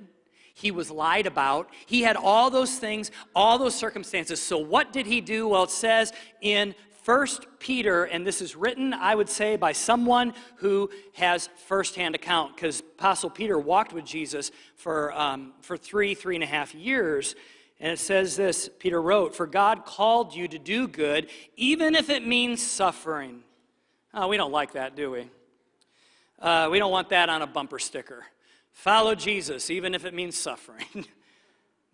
he 0.54 0.70
was 0.70 0.90
lied 0.90 1.26
about, 1.26 1.68
he 1.86 2.02
had 2.02 2.16
all 2.16 2.50
those 2.50 2.78
things, 2.78 3.10
all 3.34 3.58
those 3.58 3.74
circumstances. 3.74 4.40
So, 4.40 4.58
what 4.58 4.92
did 4.92 5.06
he 5.06 5.20
do? 5.20 5.48
Well, 5.48 5.64
it 5.64 5.70
says 5.70 6.12
in 6.40 6.74
First 7.02 7.46
Peter, 7.58 8.04
and 8.04 8.26
this 8.26 8.42
is 8.42 8.54
written, 8.54 8.92
I 8.92 9.14
would 9.14 9.28
say, 9.28 9.56
by 9.56 9.72
someone 9.72 10.34
who 10.56 10.90
has 11.14 11.48
firsthand 11.66 12.14
account, 12.14 12.54
because 12.54 12.80
Apostle 12.80 13.30
Peter 13.30 13.58
walked 13.58 13.94
with 13.94 14.04
Jesus 14.04 14.50
for, 14.76 15.12
um, 15.18 15.54
for 15.62 15.78
three, 15.78 16.14
three 16.14 16.34
and 16.34 16.44
a 16.44 16.46
half 16.46 16.74
years. 16.74 17.34
And 17.80 17.90
it 17.90 17.98
says 17.98 18.36
this 18.36 18.68
Peter 18.78 19.00
wrote, 19.00 19.34
For 19.34 19.46
God 19.46 19.86
called 19.86 20.34
you 20.34 20.46
to 20.48 20.58
do 20.58 20.86
good, 20.86 21.30
even 21.56 21.94
if 21.94 22.10
it 22.10 22.26
means 22.26 22.62
suffering. 22.62 23.44
Oh, 24.12 24.28
we 24.28 24.36
don't 24.36 24.52
like 24.52 24.72
that, 24.72 24.94
do 24.94 25.10
we? 25.10 25.30
Uh, 26.38 26.68
we 26.70 26.78
don't 26.78 26.92
want 26.92 27.08
that 27.10 27.30
on 27.30 27.40
a 27.40 27.46
bumper 27.46 27.78
sticker. 27.78 28.24
Follow 28.72 29.14
Jesus, 29.14 29.70
even 29.70 29.94
if 29.94 30.04
it 30.04 30.14
means 30.14 30.36
suffering. 30.36 30.86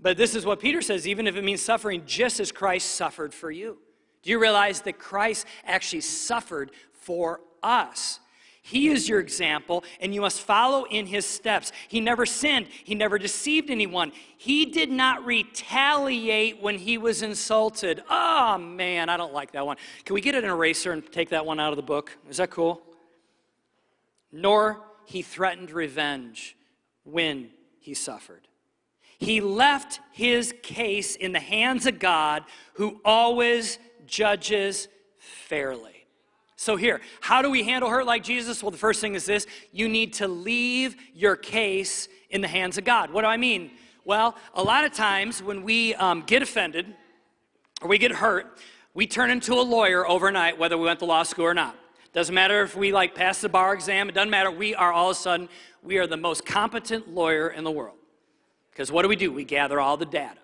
but 0.01 0.17
this 0.17 0.35
is 0.35 0.45
what 0.47 0.61
Peter 0.61 0.83
says 0.83 1.07
even 1.07 1.27
if 1.27 1.37
it 1.37 1.45
means 1.45 1.63
suffering, 1.63 2.03
just 2.07 2.41
as 2.41 2.53
Christ 2.53 2.95
suffered 2.95 3.35
for 3.35 3.51
you. 3.51 3.79
Do 4.23 4.31
you 4.31 4.39
realize 4.39 4.81
that 4.83 4.99
Christ 4.99 5.47
actually 5.65 6.01
suffered 6.01 6.71
for 6.93 7.41
us? 7.63 8.21
He 8.67 8.89
is 8.89 9.09
your 9.09 9.21
example, 9.21 9.85
and 10.01 10.13
you 10.13 10.21
must 10.21 10.41
follow 10.41 10.87
in 10.87 11.07
his 11.07 11.25
steps. 11.25 11.71
He 11.87 12.01
never 12.01 12.27
sinned, 12.27 12.67
he 12.83 12.97
never 12.97 13.17
deceived 13.17 13.71
anyone. 13.71 14.11
He 14.37 14.67
did 14.67 14.91
not 14.91 15.25
retaliate 15.25 16.61
when 16.61 16.77
he 16.77 16.99
was 16.99 17.23
insulted. 17.23 18.03
Oh, 18.11 18.59
man, 18.59 19.09
I 19.09 19.17
don't 19.17 19.33
like 19.33 19.53
that 19.53 19.65
one. 19.65 19.77
Can 20.05 20.15
we 20.15 20.21
get 20.21 20.35
an 20.35 20.43
eraser 20.43 20.91
and 20.91 21.13
take 21.13 21.29
that 21.29 21.47
one 21.47 21.61
out 21.61 21.73
of 21.73 21.77
the 21.77 21.85
book? 21.85 22.19
Is 22.29 22.39
that 22.39 22.51
cool? 22.51 22.83
Nor 24.33 24.83
he 25.05 25.23
threatened 25.23 25.71
revenge 25.71 26.57
when 27.07 27.51
he 27.79 27.95
suffered. 27.95 28.47
He 29.19 29.41
left 29.41 30.01
his 30.13 30.53
case 30.63 31.17
in 31.17 31.33
the 31.33 31.41
hands 31.41 31.87
of 31.87 31.99
God, 31.99 32.45
who 32.75 33.01
always 33.05 33.79
judges 34.07 34.89
fairly. 35.19 36.07
So, 36.57 36.77
here, 36.77 37.01
how 37.21 37.43
do 37.43 37.51
we 37.51 37.63
handle 37.63 37.89
hurt 37.89 38.07
like 38.07 38.23
Jesus? 38.23 38.63
Well, 38.63 38.71
the 38.71 38.79
first 38.79 39.01
thing 39.01 39.15
is 39.15 39.25
this 39.25 39.47
you 39.73 39.89
need 39.89 40.15
to 40.15 40.29
leave 40.29 40.97
your 41.15 41.37
case 41.37 42.09
in 42.31 42.41
the 42.41 42.49
hands 42.49 42.77
of 42.79 42.85
God. 42.85 43.11
What 43.11 43.23
do 43.23 43.29
I 43.29 43.37
mean? 43.37 43.71
Well, 44.05 44.37
a 44.55 44.63
lot 44.63 44.85
of 44.85 44.93
times 44.93 45.43
when 45.43 45.63
we 45.63 45.95
um, 45.95 46.23
get 46.27 46.43
offended 46.43 46.95
or 47.83 47.89
we 47.89 47.99
get 47.99 48.13
hurt, 48.13 48.59
we 48.95 49.07
turn 49.07 49.31
into 49.31 49.55
a 49.55 49.61
lawyer 49.63 50.09
overnight, 50.09 50.59
whether 50.59 50.79
we 50.79 50.85
went 50.85 51.01
to 51.01 51.05
law 51.05 51.23
school 51.23 51.45
or 51.45 51.55
not. 51.55 51.77
Doesn't 52.17 52.35
matter 52.35 52.63
if 52.63 52.75
we 52.75 52.93
like 52.93 53.15
pass 53.15 53.43
the 53.43 53.49
bar 53.51 53.75
exam, 53.75 54.09
it 54.09 54.15
doesn't 54.15 54.31
matter. 54.31 54.51
We 54.51 54.75
are 54.75 54.91
all 54.91 55.11
of 55.11 55.17
a 55.19 55.21
sudden, 55.21 55.51
we 55.83 55.99
are 55.99 56.07
the 56.07 56.17
most 56.17 56.47
competent 56.47 57.13
lawyer 57.13 57.51
in 57.51 57.63
the 57.63 57.71
world. 57.71 57.99
Because 58.71 58.91
what 58.91 59.03
do 59.03 59.09
we 59.11 59.17
do? 59.17 59.31
We 59.31 59.45
gather 59.45 59.79
all 59.81 59.99
the 59.99 60.07
data. 60.07 60.41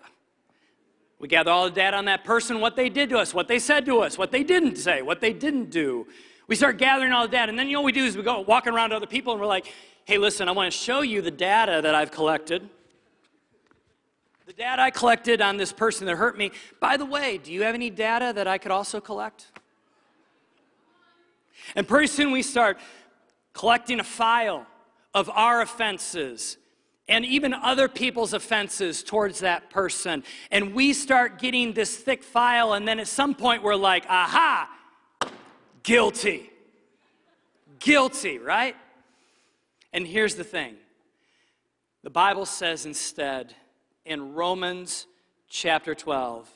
We 1.17 1.27
gather 1.27 1.49
all 1.49 1.65
the 1.65 1.71
data 1.71 1.97
on 1.97 2.05
that 2.05 2.23
person, 2.23 2.59
what 2.59 2.75
they 2.75 2.89
did 2.89 3.09
to 3.09 3.17
us, 3.17 3.33
what 3.33 3.47
they 3.47 3.57
said 3.57 3.87
to 3.87 4.01
us, 4.01 4.19
what 4.19 4.29
they 4.29 4.43
didn't 4.43 4.75
say, 4.75 5.01
what 5.01 5.19
they 5.19 5.33
didn't 5.33 5.71
do. 5.71 6.05
We 6.47 6.55
start 6.55 6.77
gathering 6.77 7.11
all 7.11 7.23
the 7.23 7.31
data, 7.31 7.49
and 7.49 7.57
then 7.57 7.65
you 7.65 7.73
know 7.73 7.81
what 7.81 7.87
we 7.87 7.91
do 7.91 8.05
is 8.05 8.15
we 8.15 8.21
go 8.21 8.41
walking 8.41 8.71
around 8.71 8.91
to 8.91 8.97
other 8.97 9.07
people 9.07 9.33
and 9.33 9.41
we're 9.41 9.47
like, 9.47 9.73
hey, 10.05 10.19
listen, 10.19 10.47
I 10.47 10.51
want 10.51 10.71
to 10.71 10.77
show 10.77 11.01
you 11.01 11.23
the 11.23 11.31
data 11.31 11.79
that 11.81 11.95
I've 11.95 12.11
collected. 12.11 12.69
The 14.45 14.53
data 14.53 14.79
I 14.79 14.91
collected 14.91 15.41
on 15.41 15.57
this 15.57 15.73
person 15.73 16.05
that 16.05 16.17
hurt 16.17 16.37
me. 16.37 16.51
By 16.79 16.97
the 16.97 17.05
way, 17.05 17.39
do 17.39 17.51
you 17.51 17.63
have 17.63 17.73
any 17.73 17.89
data 17.89 18.31
that 18.35 18.45
I 18.45 18.59
could 18.59 18.71
also 18.71 19.01
collect? 19.01 19.47
And 21.75 21.87
pretty 21.87 22.07
soon 22.07 22.31
we 22.31 22.41
start 22.41 22.77
collecting 23.53 23.99
a 23.99 24.03
file 24.03 24.65
of 25.13 25.29
our 25.29 25.61
offenses 25.61 26.57
and 27.07 27.25
even 27.25 27.53
other 27.53 27.87
people's 27.87 28.33
offenses 28.33 29.03
towards 29.03 29.39
that 29.39 29.69
person. 29.69 30.23
And 30.51 30.73
we 30.73 30.93
start 30.93 31.37
getting 31.37 31.73
this 31.73 31.95
thick 31.97 32.23
file, 32.23 32.73
and 32.73 32.87
then 32.87 32.99
at 32.99 33.07
some 33.07 33.35
point 33.35 33.61
we're 33.61 33.75
like, 33.75 34.05
aha, 34.07 34.69
guilty. 35.83 36.49
Guilty, 37.79 38.37
right? 38.37 38.75
And 39.91 40.07
here's 40.07 40.35
the 40.35 40.43
thing 40.43 40.75
the 42.03 42.09
Bible 42.09 42.45
says 42.45 42.85
instead 42.85 43.53
in 44.05 44.33
Romans 44.33 45.07
chapter 45.49 45.93
12, 45.93 46.49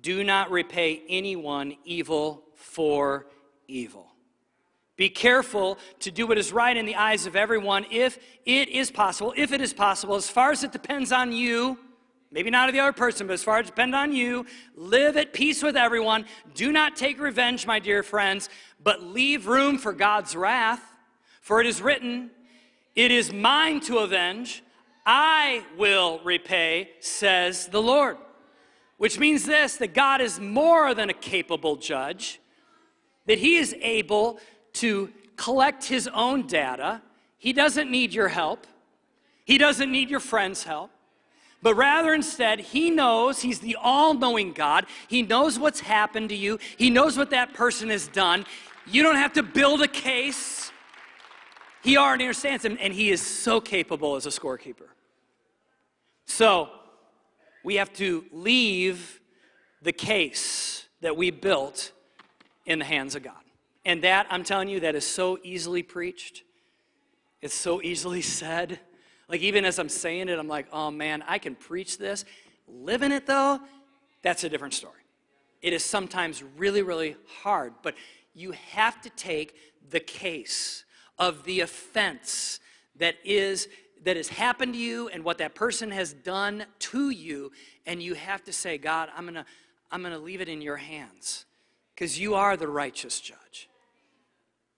do 0.00 0.24
not 0.24 0.50
repay 0.50 1.02
anyone 1.08 1.76
evil 1.84 2.42
for 2.54 3.26
evil. 3.68 4.13
Be 4.96 5.08
careful 5.08 5.78
to 6.00 6.10
do 6.10 6.26
what 6.26 6.38
is 6.38 6.52
right 6.52 6.76
in 6.76 6.86
the 6.86 6.94
eyes 6.94 7.26
of 7.26 7.34
everyone 7.34 7.84
if 7.90 8.18
it 8.46 8.68
is 8.68 8.90
possible, 8.90 9.34
if 9.36 9.52
it 9.52 9.60
is 9.60 9.72
possible, 9.72 10.14
as 10.14 10.30
far 10.30 10.52
as 10.52 10.62
it 10.62 10.70
depends 10.70 11.10
on 11.10 11.32
you, 11.32 11.78
maybe 12.30 12.48
not 12.48 12.68
of 12.68 12.74
the 12.74 12.80
other 12.80 12.92
person, 12.92 13.26
but 13.26 13.32
as 13.32 13.42
far 13.42 13.58
as 13.58 13.66
it 13.66 13.70
depends 13.74 13.94
on 13.94 14.12
you, 14.12 14.46
live 14.76 15.16
at 15.16 15.32
peace 15.32 15.62
with 15.62 15.76
everyone. 15.76 16.24
Do 16.54 16.70
not 16.70 16.94
take 16.94 17.20
revenge, 17.20 17.66
my 17.66 17.80
dear 17.80 18.04
friends, 18.04 18.48
but 18.82 19.02
leave 19.02 19.48
room 19.48 19.78
for 19.78 19.92
God's 19.92 20.36
wrath. 20.36 20.82
For 21.40 21.60
it 21.60 21.66
is 21.66 21.82
written, 21.82 22.30
It 22.94 23.10
is 23.10 23.32
mine 23.32 23.80
to 23.80 23.98
avenge, 23.98 24.62
I 25.04 25.64
will 25.76 26.20
repay, 26.24 26.90
says 27.00 27.66
the 27.66 27.82
Lord. 27.82 28.16
Which 28.96 29.18
means 29.18 29.44
this 29.44 29.76
that 29.78 29.92
God 29.92 30.20
is 30.20 30.38
more 30.38 30.94
than 30.94 31.10
a 31.10 31.14
capable 31.14 31.76
judge, 31.76 32.40
that 33.26 33.38
He 33.38 33.56
is 33.56 33.74
able 33.80 34.38
to 34.74 35.10
collect 35.36 35.84
his 35.84 36.08
own 36.08 36.46
data. 36.46 37.02
He 37.38 37.52
doesn't 37.52 37.90
need 37.90 38.12
your 38.12 38.28
help. 38.28 38.66
He 39.44 39.58
doesn't 39.58 39.90
need 39.90 40.10
your 40.10 40.20
friend's 40.20 40.64
help. 40.64 40.90
But 41.62 41.76
rather, 41.76 42.12
instead, 42.12 42.60
he 42.60 42.90
knows 42.90 43.40
he's 43.40 43.60
the 43.60 43.76
all 43.80 44.12
knowing 44.12 44.52
God. 44.52 44.84
He 45.08 45.22
knows 45.22 45.58
what's 45.58 45.80
happened 45.80 46.28
to 46.28 46.36
you, 46.36 46.58
he 46.76 46.90
knows 46.90 47.16
what 47.16 47.30
that 47.30 47.54
person 47.54 47.88
has 47.88 48.06
done. 48.08 48.44
You 48.86 49.02
don't 49.02 49.16
have 49.16 49.32
to 49.34 49.42
build 49.42 49.80
a 49.80 49.88
case. 49.88 50.70
He 51.82 51.96
already 51.96 52.24
understands 52.24 52.64
him, 52.64 52.76
and 52.80 52.92
he 52.92 53.10
is 53.10 53.20
so 53.20 53.60
capable 53.60 54.16
as 54.16 54.26
a 54.26 54.30
scorekeeper. 54.30 54.88
So, 56.26 56.68
we 57.62 57.76
have 57.76 57.92
to 57.94 58.24
leave 58.30 59.20
the 59.80 59.92
case 59.92 60.86
that 61.00 61.16
we 61.16 61.30
built 61.30 61.92
in 62.66 62.78
the 62.78 62.84
hands 62.84 63.14
of 63.14 63.22
God. 63.22 63.43
And 63.84 64.02
that, 64.02 64.26
I'm 64.30 64.44
telling 64.44 64.68
you, 64.68 64.80
that 64.80 64.94
is 64.94 65.06
so 65.06 65.38
easily 65.42 65.82
preached. 65.82 66.42
It's 67.42 67.54
so 67.54 67.82
easily 67.82 68.22
said. 68.40 68.80
Like, 69.28 69.40
even 69.40 69.64
as 69.64 69.78
I'm 69.78 69.88
saying 69.88 70.28
it, 70.28 70.38
I'm 70.38 70.48
like, 70.48 70.66
oh 70.72 70.90
man, 70.90 71.22
I 71.26 71.38
can 71.38 71.54
preach 71.54 71.98
this. 71.98 72.24
Living 72.66 73.12
it, 73.12 73.26
though, 73.26 73.60
that's 74.22 74.44
a 74.44 74.48
different 74.48 74.74
story. 74.74 75.00
It 75.62 75.72
is 75.72 75.84
sometimes 75.84 76.42
really, 76.56 76.82
really 76.82 77.16
hard, 77.42 77.74
but 77.82 77.94
you 78.34 78.52
have 78.72 79.00
to 79.02 79.10
take 79.10 79.56
the 79.90 80.00
case 80.00 80.84
of 81.18 81.44
the 81.44 81.60
offense 81.60 82.60
that 82.96 83.16
is 83.24 83.68
that 84.02 84.16
has 84.16 84.28
happened 84.28 84.74
to 84.74 84.78
you 84.78 85.08
and 85.08 85.24
what 85.24 85.38
that 85.38 85.54
person 85.54 85.90
has 85.90 86.12
done 86.12 86.66
to 86.78 87.08
you 87.10 87.50
and 87.86 88.02
you 88.02 88.14
have 88.14 88.42
to 88.44 88.52
say 88.52 88.76
god 88.76 89.08
i'm 89.16 89.24
going 89.24 89.34
to 89.34 89.44
i'm 89.90 90.02
going 90.02 90.12
to 90.12 90.18
leave 90.18 90.40
it 90.40 90.48
in 90.48 90.60
your 90.60 90.76
hands 90.76 91.44
because 91.94 92.18
you 92.18 92.34
are 92.34 92.56
the 92.56 92.66
righteous 92.66 93.20
judge 93.20 93.68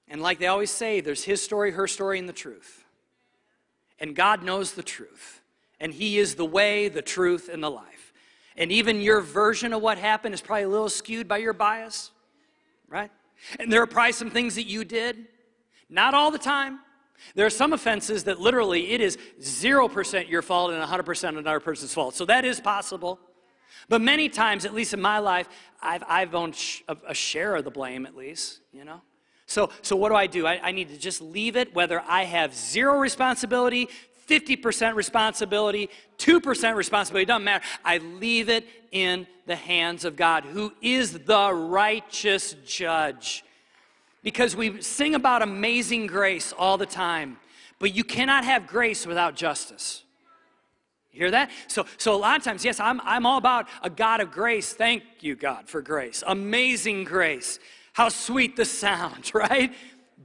and 0.09 0.21
like 0.23 0.39
they 0.39 0.47
always 0.47 0.71
say 0.71 1.01
there's 1.01 1.25
his 1.25 1.43
story 1.43 1.73
her 1.73 1.87
story 1.87 2.19
and 2.19 2.29
the 2.29 2.33
truth 2.33 2.87
and 3.99 4.15
God 4.15 4.43
knows 4.43 4.73
the 4.73 4.83
truth. 4.83 5.43
And 5.81 5.93
He 5.93 6.19
is 6.19 6.35
the 6.35 6.45
way, 6.45 6.89
the 6.89 7.03
truth, 7.03 7.49
and 7.53 7.63
the 7.63 7.71
life. 7.71 8.13
And 8.57 8.73
even 8.73 9.01
your 9.01 9.21
version 9.21 9.73
of 9.73 9.83
what 9.83 9.99
happened 9.99 10.35
is 10.35 10.41
probably 10.41 10.65
a 10.65 10.69
little 10.69 10.89
skewed 10.89 11.29
by 11.29 11.39
your 11.39 11.53
bias, 11.53 12.11
right? 12.89 13.11
And 13.59 13.71
there 13.71 13.83
are 13.83 13.87
probably 13.87 14.13
some 14.13 14.31
things 14.31 14.55
that 14.55 14.65
you 14.65 14.85
did, 14.85 15.27
not 15.91 16.15
all 16.15 16.31
the 16.31 16.39
time. 16.39 16.81
There 17.35 17.47
are 17.47 17.51
some 17.51 17.73
offenses 17.73 18.25
that 18.25 18.41
literally 18.41 18.93
it 18.93 19.01
is 19.01 19.19
0% 19.41 20.29
your 20.29 20.43
fault 20.43 20.73
and 20.73 20.83
100% 20.83 21.29
another 21.29 21.61
person's 21.61 21.93
fault. 21.93 22.15
So 22.15 22.25
that 22.27 22.45
is 22.45 22.61
possible. 22.61 23.19
But 23.89 24.01
many 24.01 24.29
times, 24.29 24.65
at 24.65 24.75
least 24.75 24.95
in 24.95 25.01
my 25.01 25.19
life, 25.19 25.49
I've, 25.81 26.03
I've 26.09 26.35
owned 26.35 26.59
a 27.07 27.15
share 27.15 27.57
of 27.57 27.65
the 27.65 27.71
blame, 27.71 28.07
at 28.07 28.17
least, 28.17 28.61
you 28.73 28.85
know? 28.85 29.01
So, 29.47 29.71
so 29.83 29.97
what 29.97 30.09
do 30.09 30.17
I 30.17 30.27
do? 30.27 30.47
I, 30.47 30.61
I 30.63 30.73
need 30.73 30.89
to 30.89 30.99
just 30.99 31.21
leave 31.23 31.57
it, 31.57 31.75
whether 31.75 32.03
I 32.07 32.25
have 32.25 32.55
zero 32.55 32.99
responsibility, 32.99 33.89
50% 34.29 34.95
responsibility, 34.95 35.89
2% 36.19 36.75
responsibility, 36.75 37.27
doesn't 37.27 37.45
matter. 37.45 37.65
I 37.85 37.99
leave 37.99 38.49
it 38.49 38.67
in 38.91 39.27
the 39.47 39.57
hands 39.57 40.05
of 40.05 40.17
God, 40.17 40.45
who 40.45 40.73
is 40.83 41.13
the 41.13 41.53
righteous 41.53 42.57
judge. 42.67 43.45
Because 44.23 44.57
we 44.57 44.83
sing 44.83 45.15
about 45.15 45.43
amazing 45.43 46.09
grace 46.09 46.53
all 46.53 46.77
the 46.77 46.87
time, 46.87 47.37
but 47.79 47.95
you 47.95 48.03
cannot 48.03 48.45
have 48.45 48.67
grace 48.67 49.07
without 49.07 49.37
justice. 49.37 50.03
Hear 51.11 51.31
that? 51.31 51.51
So, 51.69 51.87
so 51.97 52.15
a 52.15 52.19
lot 52.19 52.37
of 52.37 52.45
times, 52.45 52.65
yes, 52.65 52.81
I'm, 52.81 53.01
I'm 53.03 53.25
all 53.25 53.39
about 53.39 53.69
a 53.83 53.89
God 53.89 54.21
of 54.21 54.33
grace. 54.33 54.75
Thank 54.75 55.05
you, 55.21 55.35
God, 55.35 55.69
for 55.69 55.81
grace. 55.81 56.23
Amazing 56.27 57.05
grace. 57.05 57.59
How 57.97 58.11
sweet 58.11 58.57
the 58.57 58.67
sound, 58.67 59.31
right? 59.35 59.73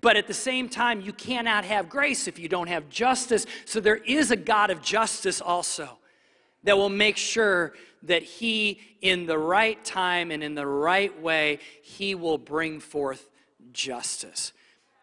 But 0.02 0.18
at 0.18 0.28
the 0.28 0.34
same 0.34 0.68
time, 0.68 1.00
you 1.00 1.14
cannot 1.14 1.64
have 1.64 1.88
grace 1.88 2.28
if 2.28 2.38
you 2.38 2.50
don't 2.50 2.68
have 2.68 2.90
justice. 2.90 3.46
So 3.64 3.80
there 3.80 3.96
is 3.96 4.30
a 4.30 4.36
God 4.36 4.72
of 4.72 4.82
justice 4.82 5.40
also 5.40 5.98
that 6.64 6.78
will 6.78 6.90
make 6.90 7.16
sure 7.16 7.72
that 8.04 8.24
He, 8.24 8.82
in 9.00 9.26
the 9.26 9.38
right 9.38 9.82
time 9.86 10.32
and 10.32 10.44
in 10.44 10.54
the 10.54 10.68
right 10.68 11.18
way, 11.22 11.60
He 11.82 12.14
will 12.14 12.38
bring 12.38 12.82
forth 12.82 13.30
justice. 13.72 14.52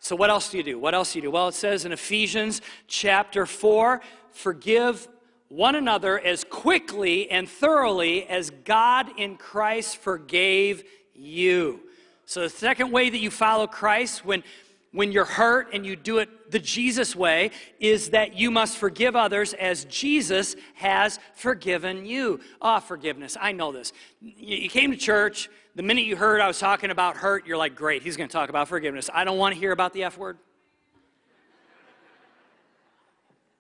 So, 0.01 0.15
what 0.15 0.29
else 0.29 0.51
do 0.51 0.59
you 0.59 0.63
do? 0.63 0.79
What 0.79 0.95
else 0.95 1.15
do 1.15 1.21
you 1.21 1.23
do? 1.23 1.31
Well, 1.31 1.49
it 1.49 1.55
says 1.55 1.87
in 1.87 1.93
Ephesians 1.93 2.61
chapter 2.87 3.47
4 3.47 4.03
forgive 4.33 5.09
one 5.49 5.75
another 5.75 6.21
as 6.21 6.45
quickly 6.45 7.31
and 7.31 7.49
thoroughly 7.49 8.27
as 8.27 8.51
God 8.51 9.09
in 9.17 9.39
Christ 9.39 9.97
forgave 9.97 10.85
you. 11.15 11.88
So, 12.29 12.43
the 12.43 12.51
second 12.51 12.91
way 12.91 13.09
that 13.09 13.17
you 13.17 13.31
follow 13.31 13.67
Christ 13.67 14.23
when, 14.23 14.45
when 14.93 15.12
you're 15.12 15.25
hurt 15.25 15.73
and 15.73 15.87
you 15.87 15.97
do 15.97 16.19
it 16.19 16.51
the 16.51 16.59
Jesus 16.59 17.17
way 17.17 17.53
is 17.81 18.11
that 18.11 18.37
you 18.37 18.51
must 18.51 18.77
forgive 18.77 19.17
others 19.17 19.55
as 19.55 19.87
Jesus 19.87 20.55
has 20.75 21.19
forgiven 21.35 22.05
you. 22.05 22.41
Ah, 22.61 22.77
oh, 22.77 22.81
forgiveness. 22.81 23.38
I 23.41 23.53
know 23.53 23.73
this. 23.73 23.95
You 24.21 24.69
came 24.69 24.91
to 24.91 24.97
church, 24.99 25.49
the 25.75 25.83
minute 25.83 26.05
you 26.05 26.17
heard 26.17 26.43
I 26.43 26.47
was 26.47 26.59
talking 26.59 26.91
about 26.91 27.17
hurt, 27.17 27.47
you're 27.47 27.57
like, 27.57 27.75
great, 27.75 28.03
he's 28.03 28.19
going 28.19 28.29
to 28.29 28.33
talk 28.33 28.51
about 28.51 28.69
forgiveness. 28.69 29.09
I 29.14 29.25
don't 29.25 29.38
want 29.38 29.55
to 29.55 29.59
hear 29.59 29.73
about 29.73 29.95
the 29.95 30.05
F 30.05 30.19
word. 30.19 30.37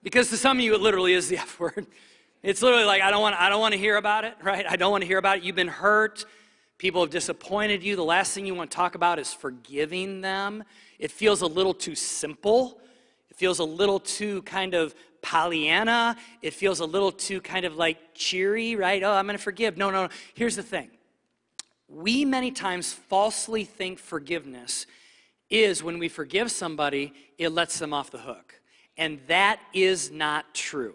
Because 0.02 0.28
to 0.28 0.36
some 0.36 0.58
of 0.58 0.62
you, 0.62 0.74
it 0.74 0.82
literally 0.82 1.14
is 1.14 1.30
the 1.30 1.38
F 1.38 1.58
word. 1.58 1.86
It's 2.42 2.60
literally 2.60 2.84
like, 2.84 3.00
I 3.00 3.10
don't 3.10 3.22
want, 3.22 3.34
I 3.34 3.48
don't 3.48 3.60
want 3.60 3.72
to 3.72 3.80
hear 3.80 3.96
about 3.96 4.26
it, 4.26 4.34
right? 4.42 4.66
I 4.68 4.76
don't 4.76 4.90
want 4.90 5.00
to 5.00 5.08
hear 5.08 5.16
about 5.16 5.38
it. 5.38 5.42
You've 5.42 5.56
been 5.56 5.68
hurt. 5.68 6.26
People 6.78 7.00
have 7.00 7.10
disappointed 7.10 7.82
you. 7.82 7.96
The 7.96 8.04
last 8.04 8.32
thing 8.32 8.46
you 8.46 8.54
want 8.54 8.70
to 8.70 8.76
talk 8.76 8.94
about 8.94 9.18
is 9.18 9.34
forgiving 9.34 10.20
them. 10.20 10.62
It 10.98 11.10
feels 11.10 11.42
a 11.42 11.46
little 11.46 11.74
too 11.74 11.96
simple. 11.96 12.80
It 13.28 13.36
feels 13.36 13.58
a 13.58 13.64
little 13.64 13.98
too 13.98 14.42
kind 14.42 14.74
of 14.74 14.94
Pollyanna. 15.20 16.16
It 16.40 16.54
feels 16.54 16.80
a 16.80 16.86
little 16.86 17.10
too 17.10 17.40
kind 17.40 17.64
of 17.64 17.76
like 17.76 18.14
cheery, 18.14 18.76
right? 18.76 19.02
Oh, 19.02 19.12
I'm 19.12 19.26
going 19.26 19.36
to 19.36 19.42
forgive. 19.42 19.76
No, 19.76 19.90
no, 19.90 20.04
no. 20.04 20.12
Here's 20.34 20.56
the 20.56 20.62
thing 20.62 20.90
we 21.88 22.24
many 22.24 22.50
times 22.50 22.92
falsely 22.92 23.64
think 23.64 23.98
forgiveness 23.98 24.86
is 25.50 25.82
when 25.82 25.98
we 25.98 26.08
forgive 26.08 26.50
somebody, 26.50 27.12
it 27.38 27.48
lets 27.50 27.78
them 27.78 27.94
off 27.94 28.10
the 28.10 28.18
hook. 28.18 28.60
And 28.98 29.20
that 29.28 29.60
is 29.72 30.10
not 30.10 30.54
true, 30.54 30.94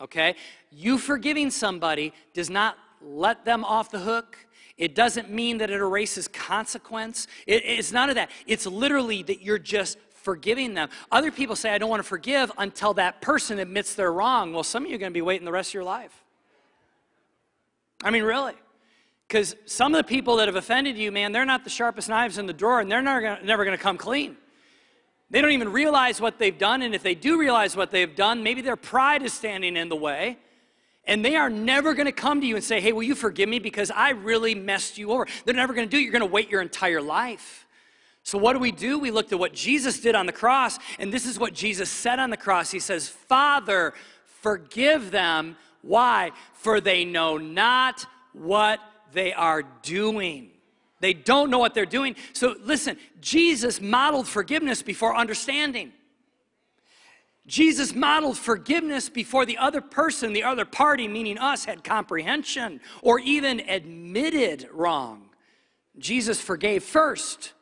okay? 0.00 0.34
You 0.70 0.98
forgiving 0.98 1.50
somebody 1.50 2.12
does 2.34 2.50
not 2.50 2.76
let 3.00 3.44
them 3.44 3.64
off 3.64 3.90
the 3.90 4.00
hook. 4.00 4.36
It 4.76 4.94
doesn't 4.94 5.30
mean 5.30 5.58
that 5.58 5.70
it 5.70 5.80
erases 5.80 6.26
consequence. 6.28 7.26
It, 7.46 7.64
it's 7.64 7.92
none 7.92 8.08
of 8.08 8.16
that. 8.16 8.30
It's 8.46 8.66
literally 8.66 9.22
that 9.22 9.40
you're 9.40 9.58
just 9.58 9.98
forgiving 10.10 10.74
them. 10.74 10.88
Other 11.12 11.30
people 11.30 11.54
say, 11.54 11.70
I 11.70 11.78
don't 11.78 11.90
want 11.90 12.00
to 12.00 12.08
forgive 12.08 12.50
until 12.58 12.94
that 12.94 13.20
person 13.20 13.58
admits 13.58 13.94
they're 13.94 14.12
wrong. 14.12 14.52
Well, 14.52 14.64
some 14.64 14.84
of 14.84 14.90
you 14.90 14.96
are 14.96 14.98
going 14.98 15.12
to 15.12 15.14
be 15.14 15.22
waiting 15.22 15.44
the 15.44 15.52
rest 15.52 15.70
of 15.70 15.74
your 15.74 15.84
life. 15.84 16.24
I 18.02 18.10
mean, 18.10 18.24
really. 18.24 18.54
Because 19.28 19.54
some 19.66 19.94
of 19.94 19.98
the 19.98 20.08
people 20.08 20.36
that 20.36 20.48
have 20.48 20.56
offended 20.56 20.98
you, 20.98 21.12
man, 21.12 21.32
they're 21.32 21.44
not 21.44 21.64
the 21.64 21.70
sharpest 21.70 22.08
knives 22.08 22.38
in 22.38 22.46
the 22.46 22.52
drawer, 22.52 22.80
and 22.80 22.90
they're 22.90 23.02
never 23.02 23.64
going 23.64 23.76
to 23.76 23.82
come 23.82 23.96
clean. 23.96 24.36
They 25.30 25.40
don't 25.40 25.52
even 25.52 25.72
realize 25.72 26.20
what 26.20 26.38
they've 26.38 26.56
done, 26.56 26.82
and 26.82 26.94
if 26.94 27.02
they 27.02 27.14
do 27.14 27.38
realize 27.38 27.76
what 27.76 27.90
they've 27.90 28.14
done, 28.14 28.42
maybe 28.42 28.60
their 28.60 28.76
pride 28.76 29.22
is 29.22 29.32
standing 29.32 29.76
in 29.76 29.88
the 29.88 29.96
way. 29.96 30.38
And 31.06 31.24
they 31.24 31.36
are 31.36 31.50
never 31.50 31.94
going 31.94 32.06
to 32.06 32.12
come 32.12 32.40
to 32.40 32.46
you 32.46 32.56
and 32.56 32.64
say, 32.64 32.80
Hey, 32.80 32.92
will 32.92 33.02
you 33.02 33.14
forgive 33.14 33.48
me 33.48 33.58
because 33.58 33.90
I 33.90 34.10
really 34.10 34.54
messed 34.54 34.96
you 34.96 35.10
over? 35.10 35.26
They're 35.44 35.54
never 35.54 35.74
going 35.74 35.88
to 35.88 35.90
do 35.90 35.98
it. 35.98 36.02
You're 36.02 36.12
going 36.12 36.20
to 36.20 36.26
wait 36.26 36.50
your 36.50 36.62
entire 36.62 37.02
life. 37.02 37.66
So, 38.22 38.38
what 38.38 38.54
do 38.54 38.58
we 38.58 38.72
do? 38.72 38.98
We 38.98 39.10
looked 39.10 39.32
at 39.32 39.38
what 39.38 39.52
Jesus 39.52 40.00
did 40.00 40.14
on 40.14 40.24
the 40.24 40.32
cross, 40.32 40.78
and 40.98 41.12
this 41.12 41.26
is 41.26 41.38
what 41.38 41.52
Jesus 41.52 41.90
said 41.90 42.18
on 42.18 42.30
the 42.30 42.38
cross. 42.38 42.70
He 42.70 42.78
says, 42.78 43.06
Father, 43.06 43.92
forgive 44.40 45.10
them. 45.10 45.56
Why? 45.82 46.32
For 46.54 46.80
they 46.80 47.04
know 47.04 47.36
not 47.36 48.06
what 48.32 48.80
they 49.12 49.34
are 49.34 49.62
doing. 49.82 50.50
They 51.00 51.12
don't 51.12 51.50
know 51.50 51.58
what 51.58 51.74
they're 51.74 51.84
doing. 51.84 52.16
So, 52.32 52.56
listen, 52.62 52.96
Jesus 53.20 53.78
modeled 53.78 54.26
forgiveness 54.26 54.80
before 54.80 55.14
understanding. 55.14 55.92
Jesus 57.46 57.94
modeled 57.94 58.38
forgiveness 58.38 59.08
before 59.08 59.44
the 59.44 59.58
other 59.58 59.82
person, 59.82 60.32
the 60.32 60.44
other 60.44 60.64
party, 60.64 61.06
meaning 61.08 61.38
us, 61.38 61.64
had 61.66 61.84
comprehension 61.84 62.80
or 63.02 63.18
even 63.18 63.60
admitted 63.60 64.68
wrong. 64.72 65.28
Jesus 65.98 66.40
forgave 66.40 66.82
first 66.82 67.52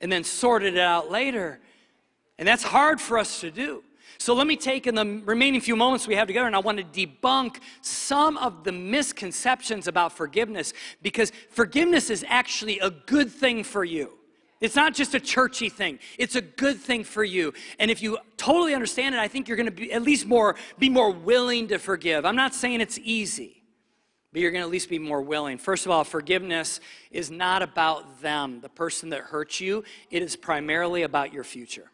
and 0.00 0.10
then 0.10 0.24
sorted 0.24 0.74
it 0.74 0.80
out 0.80 1.10
later. 1.10 1.60
And 2.38 2.48
that's 2.48 2.62
hard 2.62 3.00
for 3.00 3.18
us 3.18 3.40
to 3.40 3.50
do. 3.50 3.82
So 4.18 4.34
let 4.34 4.46
me 4.46 4.56
take 4.56 4.86
in 4.86 4.94
the 4.94 5.04
remaining 5.24 5.60
few 5.60 5.76
moments 5.76 6.06
we 6.06 6.14
have 6.14 6.26
together 6.26 6.46
and 6.46 6.56
I 6.56 6.60
want 6.60 6.78
to 6.78 7.06
debunk 7.06 7.58
some 7.82 8.38
of 8.38 8.64
the 8.64 8.72
misconceptions 8.72 9.86
about 9.86 10.12
forgiveness 10.12 10.72
because 11.02 11.32
forgiveness 11.50 12.08
is 12.08 12.24
actually 12.26 12.78
a 12.78 12.90
good 12.90 13.30
thing 13.30 13.62
for 13.62 13.84
you. 13.84 14.12
It's 14.60 14.76
not 14.76 14.94
just 14.94 15.14
a 15.14 15.20
churchy 15.20 15.68
thing. 15.68 15.98
It's 16.18 16.34
a 16.34 16.40
good 16.40 16.78
thing 16.78 17.04
for 17.04 17.22
you. 17.22 17.52
And 17.78 17.90
if 17.90 18.02
you 18.02 18.18
totally 18.36 18.74
understand 18.74 19.14
it, 19.14 19.18
I 19.18 19.28
think 19.28 19.48
you're 19.48 19.56
going 19.56 19.66
to 19.66 19.72
be 19.72 19.92
at 19.92 20.02
least 20.02 20.26
more 20.26 20.56
be 20.78 20.88
more 20.88 21.10
willing 21.10 21.68
to 21.68 21.78
forgive. 21.78 22.24
I'm 22.24 22.36
not 22.36 22.54
saying 22.54 22.80
it's 22.80 22.98
easy, 23.02 23.62
but 24.32 24.40
you're 24.40 24.50
going 24.50 24.62
to 24.62 24.66
at 24.66 24.72
least 24.72 24.88
be 24.88 24.98
more 24.98 25.20
willing. 25.20 25.58
First 25.58 25.84
of 25.84 25.92
all, 25.92 26.04
forgiveness 26.04 26.80
is 27.10 27.30
not 27.30 27.62
about 27.62 28.22
them, 28.22 28.60
the 28.60 28.70
person 28.70 29.10
that 29.10 29.20
hurt 29.20 29.60
you. 29.60 29.84
It 30.10 30.22
is 30.22 30.36
primarily 30.36 31.02
about 31.02 31.34
your 31.34 31.44
future. 31.44 31.90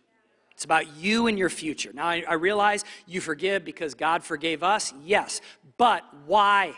It's 0.53 0.65
about 0.65 0.97
you 0.97 1.27
and 1.27 1.37
your 1.37 1.51
future. 1.51 1.91
Now, 1.93 2.07
I, 2.07 2.23
I 2.29 2.35
realize 2.35 2.85
you 3.07 3.21
forgive 3.21 3.65
because 3.65 3.95
God 3.95 4.23
forgave 4.23 4.63
us, 4.63 4.93
yes. 5.03 5.41
But 5.79 6.05
why? 6.27 6.75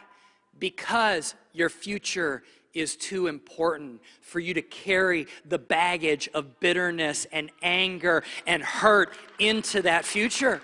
Because 0.58 1.34
your 1.52 1.68
future 1.68 2.42
is 2.74 2.96
too 2.96 3.28
important 3.28 4.00
for 4.20 4.40
you 4.40 4.54
to 4.54 4.62
carry 4.62 5.26
the 5.44 5.58
baggage 5.58 6.28
of 6.34 6.60
bitterness 6.60 7.26
and 7.32 7.50
anger 7.62 8.22
and 8.46 8.62
hurt 8.62 9.14
into 9.38 9.82
that 9.82 10.04
future. 10.04 10.60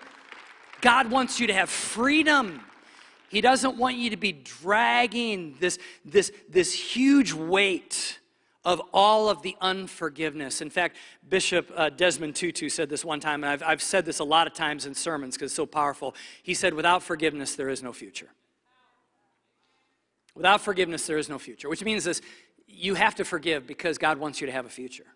God 0.81 1.11
wants 1.11 1.41
you 1.41 1.47
to 1.47 1.55
have 1.55 1.71
freedom. 1.71 2.61
He 3.29 3.41
doesn't 3.41 3.77
want 3.77 3.97
you 3.97 4.11
to 4.11 4.17
be 4.17 4.33
dragging 4.33 5.57
this, 5.61 5.79
this, 6.05 6.33
this 6.49 6.75
huge 6.75 7.33
weight 7.33 8.19
of 8.65 8.83
all 8.93 9.29
of 9.29 9.43
the 9.43 9.57
unforgiveness. 9.61 10.61
In 10.61 10.69
fact, 10.69 10.97
Bishop 11.29 11.71
uh, 11.75 11.91
Desmond 11.91 12.37
Tutu 12.37 12.69
said 12.69 12.91
this 12.91 13.05
one 13.05 13.21
time, 13.21 13.43
and 13.43 13.51
I've, 13.53 13.63
I've 13.63 13.83
said 13.83 14.05
this 14.05 14.19
a 14.19 14.25
lot 14.25 14.47
of 14.47 14.53
times 14.53 14.85
in 14.85 14.95
sermons 14.95 15.37
because 15.37 15.53
it's 15.53 15.57
so 15.57 15.65
powerful. 15.65 16.15
He 16.43 16.55
said, 16.55 16.75
Without 16.75 17.03
forgiveness, 17.03 17.55
there 17.55 17.71
is 17.71 17.83
no 17.83 17.93
future. 17.93 18.29
Without 20.35 20.61
forgiveness, 20.61 21.07
there 21.07 21.19
is 21.19 21.29
no 21.29 21.39
future, 21.39 21.69
which 21.69 21.85
means 21.85 22.05
this 22.05 22.23
you 22.67 22.95
have 22.95 23.15
to 23.17 23.25
forgive 23.25 23.67
because 23.67 23.99
God 23.99 24.19
wants 24.19 24.41
you 24.41 24.47
to 24.47 24.53
have 24.53 24.65
a 24.65 24.71
future. 24.71 25.07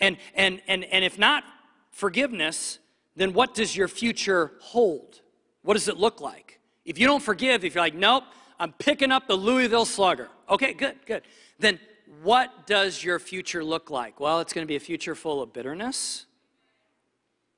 And, 0.00 0.16
and, 0.34 0.60
and, 0.68 0.84
and 0.84 1.04
if 1.04 1.18
not 1.18 1.44
forgiveness, 1.90 2.78
then 3.16 3.32
what 3.32 3.54
does 3.54 3.76
your 3.76 3.88
future 3.88 4.52
hold? 4.60 5.20
What 5.62 5.74
does 5.74 5.88
it 5.88 5.96
look 5.96 6.20
like? 6.20 6.60
If 6.84 6.98
you 6.98 7.06
don't 7.06 7.22
forgive, 7.22 7.64
if 7.64 7.74
you're 7.74 7.84
like, 7.84 7.94
nope, 7.94 8.24
I'm 8.58 8.72
picking 8.72 9.12
up 9.12 9.26
the 9.26 9.36
Louisville 9.36 9.84
Slugger. 9.84 10.28
Okay, 10.48 10.72
good, 10.72 10.96
good. 11.06 11.22
Then 11.58 11.78
what 12.22 12.66
does 12.66 13.02
your 13.02 13.18
future 13.18 13.64
look 13.64 13.90
like? 13.90 14.20
Well, 14.20 14.40
it's 14.40 14.52
going 14.52 14.66
to 14.66 14.68
be 14.68 14.76
a 14.76 14.80
future 14.80 15.14
full 15.14 15.42
of 15.42 15.52
bitterness. 15.52 16.26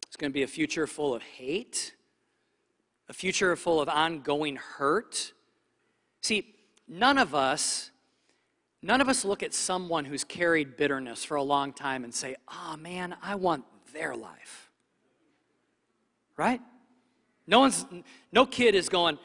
It's 0.06 0.16
going 0.16 0.30
to 0.30 0.34
be 0.34 0.44
a 0.44 0.48
future 0.48 0.86
full 0.86 1.14
of 1.14 1.22
hate, 1.22 1.94
a 3.08 3.12
future 3.12 3.54
full 3.56 3.80
of 3.80 3.88
ongoing 3.88 4.56
hurt. 4.56 5.32
See, 6.20 6.53
none 6.88 7.18
of 7.18 7.34
us 7.34 7.90
none 8.82 9.00
of 9.00 9.08
us 9.08 9.24
look 9.24 9.42
at 9.42 9.54
someone 9.54 10.04
who's 10.04 10.24
carried 10.24 10.76
bitterness 10.76 11.24
for 11.24 11.36
a 11.36 11.42
long 11.42 11.72
time 11.72 12.04
and 12.04 12.14
say, 12.14 12.36
"Oh 12.48 12.76
man, 12.76 13.16
I 13.22 13.34
want 13.34 13.64
their 13.92 14.14
life." 14.14 14.70
Right? 16.36 16.60
No 17.46 17.60
one's 17.60 17.86
no 18.30 18.44
kid 18.46 18.74
is 18.74 18.88
going, 18.88 19.18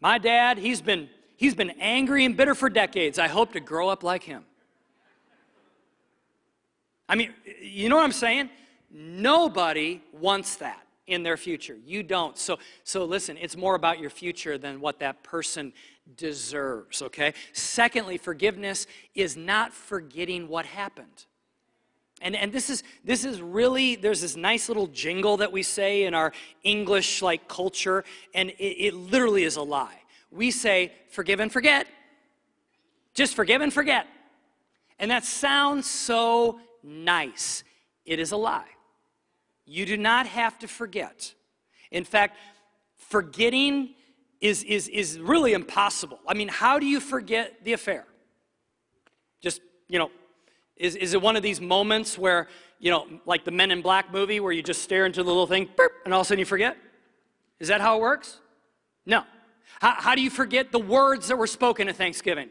"My 0.00 0.18
dad, 0.18 0.58
he's 0.58 0.82
been 0.82 1.08
he's 1.36 1.54
been 1.54 1.70
angry 1.80 2.24
and 2.24 2.36
bitter 2.36 2.54
for 2.54 2.68
decades. 2.68 3.18
I 3.18 3.28
hope 3.28 3.52
to 3.52 3.60
grow 3.60 3.88
up 3.88 4.02
like 4.02 4.22
him." 4.22 4.44
I 7.08 7.16
mean, 7.16 7.34
you 7.60 7.88
know 7.88 7.96
what 7.96 8.04
I'm 8.04 8.12
saying? 8.12 8.50
Nobody 8.90 10.00
wants 10.12 10.56
that 10.56 10.86
in 11.08 11.24
their 11.24 11.36
future. 11.36 11.76
You 11.84 12.02
don't. 12.02 12.38
So 12.38 12.58
so 12.84 13.04
listen, 13.04 13.36
it's 13.36 13.56
more 13.56 13.74
about 13.74 13.98
your 13.98 14.10
future 14.10 14.58
than 14.58 14.80
what 14.80 15.00
that 15.00 15.22
person 15.22 15.72
deserves, 16.16 17.02
okay? 17.02 17.34
Secondly, 17.52 18.18
forgiveness 18.18 18.86
is 19.14 19.36
not 19.36 19.72
forgetting 19.72 20.48
what 20.48 20.66
happened. 20.66 21.26
And, 22.20 22.36
and 22.36 22.52
this 22.52 22.68
is 22.68 22.82
this 23.02 23.24
is 23.24 23.40
really 23.40 23.96
there's 23.96 24.20
this 24.20 24.36
nice 24.36 24.68
little 24.68 24.88
jingle 24.88 25.38
that 25.38 25.52
we 25.52 25.62
say 25.62 26.04
in 26.04 26.14
our 26.14 26.32
English 26.62 27.22
like 27.22 27.48
culture, 27.48 28.04
and 28.34 28.50
it, 28.50 28.86
it 28.88 28.94
literally 28.94 29.44
is 29.44 29.56
a 29.56 29.62
lie. 29.62 30.00
We 30.30 30.50
say 30.50 30.92
forgive 31.08 31.40
and 31.40 31.50
forget. 31.50 31.86
Just 33.14 33.34
forgive 33.34 33.62
and 33.62 33.72
forget. 33.72 34.06
And 34.98 35.10
that 35.10 35.24
sounds 35.24 35.88
so 35.88 36.60
nice. 36.82 37.64
It 38.04 38.18
is 38.18 38.32
a 38.32 38.36
lie. 38.36 38.68
You 39.64 39.86
do 39.86 39.96
not 39.96 40.26
have 40.26 40.58
to 40.58 40.68
forget. 40.68 41.34
In 41.90 42.04
fact, 42.04 42.36
forgetting 42.96 43.94
is, 44.40 44.62
is, 44.64 44.88
is 44.88 45.18
really 45.18 45.52
impossible. 45.52 46.18
I 46.26 46.34
mean, 46.34 46.48
how 46.48 46.78
do 46.78 46.86
you 46.86 47.00
forget 47.00 47.64
the 47.64 47.72
affair? 47.72 48.06
Just, 49.40 49.60
you 49.88 49.98
know, 49.98 50.10
is, 50.76 50.96
is 50.96 51.14
it 51.14 51.20
one 51.20 51.36
of 51.36 51.42
these 51.42 51.60
moments 51.60 52.16
where, 52.16 52.48
you 52.78 52.90
know, 52.90 53.06
like 53.26 53.44
the 53.44 53.50
Men 53.50 53.70
in 53.70 53.82
Black 53.82 54.12
movie 54.12 54.40
where 54.40 54.52
you 54.52 54.62
just 54.62 54.82
stare 54.82 55.04
into 55.04 55.22
the 55.22 55.28
little 55.28 55.46
thing, 55.46 55.68
burp, 55.76 55.92
and 56.04 56.14
all 56.14 56.20
of 56.20 56.26
a 56.26 56.28
sudden 56.28 56.38
you 56.38 56.46
forget? 56.46 56.76
Is 57.58 57.68
that 57.68 57.82
how 57.82 57.98
it 57.98 58.00
works? 58.00 58.40
No. 59.04 59.24
How, 59.80 59.94
how 59.98 60.14
do 60.14 60.22
you 60.22 60.30
forget 60.30 60.72
the 60.72 60.78
words 60.78 61.28
that 61.28 61.36
were 61.36 61.46
spoken 61.46 61.88
at 61.88 61.96
Thanksgiving? 61.96 62.48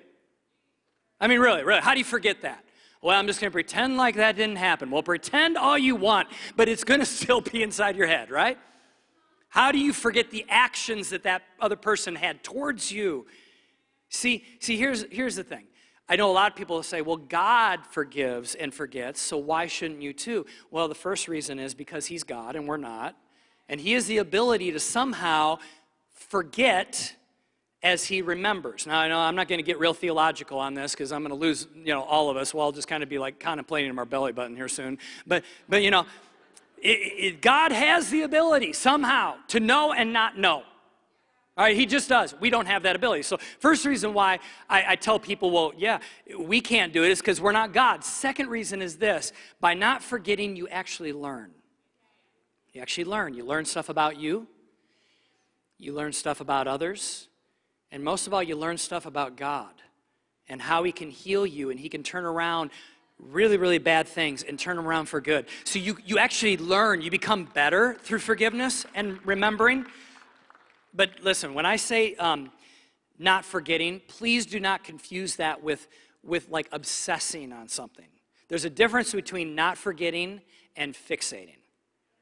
I 1.20 1.28
mean, 1.28 1.40
really, 1.40 1.64
really, 1.64 1.82
how 1.82 1.94
do 1.94 2.00
you 2.00 2.06
forget 2.06 2.42
that? 2.42 2.64
Well, 3.02 3.18
I'm 3.18 3.28
just 3.28 3.40
going 3.40 3.50
to 3.50 3.54
pretend 3.54 3.98
like 3.98 4.16
that 4.16 4.36
didn't 4.36 4.58
happen. 4.58 4.92
Well, 4.92 5.04
pretend 5.04 5.58
all 5.58 5.78
you 5.78 5.96
want, 5.96 6.28
but 6.56 6.70
it's 6.70 6.84
going 6.84 7.00
to 7.00 7.06
still 7.06 7.42
be 7.42 7.64
inside 7.64 7.96
your 7.96 8.08
head, 8.08 8.30
right? 8.30 8.58
How 9.50 9.72
do 9.72 9.80
you 9.80 9.94
forget 9.94 10.30
the 10.30 10.46
actions 10.48 11.10
that 11.10 11.24
that 11.24 11.42
other 11.60 11.76
person 11.76 12.16
had 12.16 12.44
towards 12.44 12.92
you? 12.92 13.26
See, 14.10 14.44
see 14.60 14.78
here's, 14.78 15.06
here's 15.12 15.36
the 15.36 15.44
thing. 15.44 15.66
I 16.08 16.16
know 16.16 16.32
a 16.32 16.34
lot 16.34 16.52
of 16.52 16.58
people 16.58 16.82
say, 16.82 17.02
well, 17.02 17.18
God 17.18 17.86
forgives 17.86 18.56
and 18.56 18.74
forgets, 18.74 19.22
so 19.22 19.38
why 19.38 19.68
shouldn't 19.68 20.02
you 20.02 20.12
too? 20.12 20.46
Well, 20.72 20.88
the 20.88 20.96
first 20.96 21.28
reason 21.28 21.60
is 21.60 21.76
because 21.76 22.08
He's 22.08 22.24
God 22.24 22.56
and 22.56 22.68
we're 22.68 22.78
not. 22.78 23.16
And 23.68 23.80
He 23.80 23.94
has 23.94 24.08
the 24.08 24.18
ability 24.18 24.72
to 24.72 24.80
somehow 24.80 25.60
forget 26.14 27.16
as 27.84 28.06
He 28.06 28.24
remembers. 28.24 28.88
Now, 28.88 29.00
I 29.00 29.08
know 29.08 29.20
I'm 29.20 29.36
not 29.36 29.48
going 29.48 29.60
to 29.60 29.64
get 29.64 29.80
real 29.80 29.94
theological 29.94 30.58
on 30.58 30.74
this 30.74 30.94
because 30.94 31.12
I'm 31.12 31.22
going 31.22 31.30
to 31.30 31.36
lose, 31.36 31.68
you 31.76 31.94
know, 31.94 32.02
all 32.02 32.32
of 32.32 32.38
us. 32.38 32.56
Well, 32.56 32.66
I'll 32.66 32.72
just 32.72 32.88
kind 32.88 33.04
of 33.04 33.10
be 33.10 33.20
like 33.20 33.40
contemplating 33.40 33.96
our 33.98 34.06
belly 34.06 34.32
button 34.32 34.56
here 34.56 34.68
soon. 34.68 34.98
But, 35.28 35.44
but 35.68 35.84
you 35.84 35.92
know, 35.92 36.08
it, 36.82 36.88
it, 36.88 37.42
God 37.42 37.72
has 37.72 38.10
the 38.10 38.22
ability 38.22 38.74
somehow 38.74 39.36
to 39.50 39.60
know 39.60 39.94
and 39.94 40.14
not 40.14 40.38
know. 40.38 40.64
All 41.58 41.66
right, 41.66 41.76
he 41.76 41.86
just 41.86 42.08
does. 42.08 42.34
We 42.40 42.50
don't 42.50 42.68
have 42.68 42.84
that 42.84 42.96
ability. 42.96 43.24
So, 43.24 43.38
first 43.60 43.86
reason 43.86 44.14
why 44.14 44.40
I, 44.70 44.86
I 44.90 44.96
tell 44.96 45.20
people, 45.20 45.52
well, 45.52 45.74
yeah, 45.78 46.00
we 46.38 46.62
can't 46.62 46.94
do 46.94 47.04
it 47.04 47.12
is 47.12 47.20
because 47.20 47.42
we're 47.42 47.52
not 47.52 47.74
God. 47.74 48.06
Second 48.06 48.48
reason 48.48 48.82
is 48.82 48.96
this 48.96 49.34
by 49.60 49.74
not 49.74 50.02
forgetting, 50.02 50.56
you 50.56 50.70
actually 50.70 51.12
learn. 51.12 51.52
You 52.72 52.82
actually 52.82 53.06
learn. 53.06 53.34
You 53.34 53.44
learn 53.44 53.66
stuff 53.66 53.90
about 53.90 54.18
you, 54.18 54.48
you 55.78 55.94
learn 55.94 56.14
stuff 56.14 56.40
about 56.40 56.68
others, 56.68 57.28
and 57.92 58.04
most 58.04 58.26
of 58.26 58.34
all, 58.34 58.44
you 58.44 58.56
learn 58.56 58.78
stuff 58.78 59.06
about 59.06 59.36
God 59.36 59.74
and 60.48 60.62
how 60.62 60.84
He 60.84 60.92
can 60.92 61.10
heal 61.10 61.46
you 61.46 61.72
and 61.72 61.80
He 61.80 61.90
can 61.90 62.04
turn 62.04 62.24
around 62.24 62.72
really, 63.20 63.58
really 63.58 63.78
bad 63.78 64.08
things 64.08 64.44
and 64.44 64.58
turn 64.58 64.78
them 64.78 64.88
around 64.88 65.08
for 65.08 65.22
good. 65.22 65.46
So 65.66 65.80
you, 65.80 65.98
you 66.06 66.18
actually 66.18 66.58
learn, 66.58 67.02
you 67.02 67.12
become 67.12 67.46
better 67.46 67.96
through 68.02 68.20
forgiveness 68.20 68.86
and 68.96 69.20
remembering. 69.26 69.86
But 70.94 71.22
listen, 71.22 71.54
when 71.54 71.66
I 71.66 71.76
say 71.76 72.16
um, 72.16 72.52
not 73.18 73.46
forgetting, 73.46 74.02
please 74.08 74.46
do 74.46 74.60
not 74.60 74.84
confuse 74.84 75.36
that 75.36 75.62
with, 75.64 75.88
with 76.24 76.50
like 76.50 76.68
obsessing 76.72 77.52
on 77.52 77.68
something. 77.68 78.08
There's 78.48 78.66
a 78.66 78.70
difference 78.70 79.12
between 79.12 79.54
not 79.54 79.78
forgetting 79.78 80.42
and 80.76 80.94
fixating. 80.94 81.58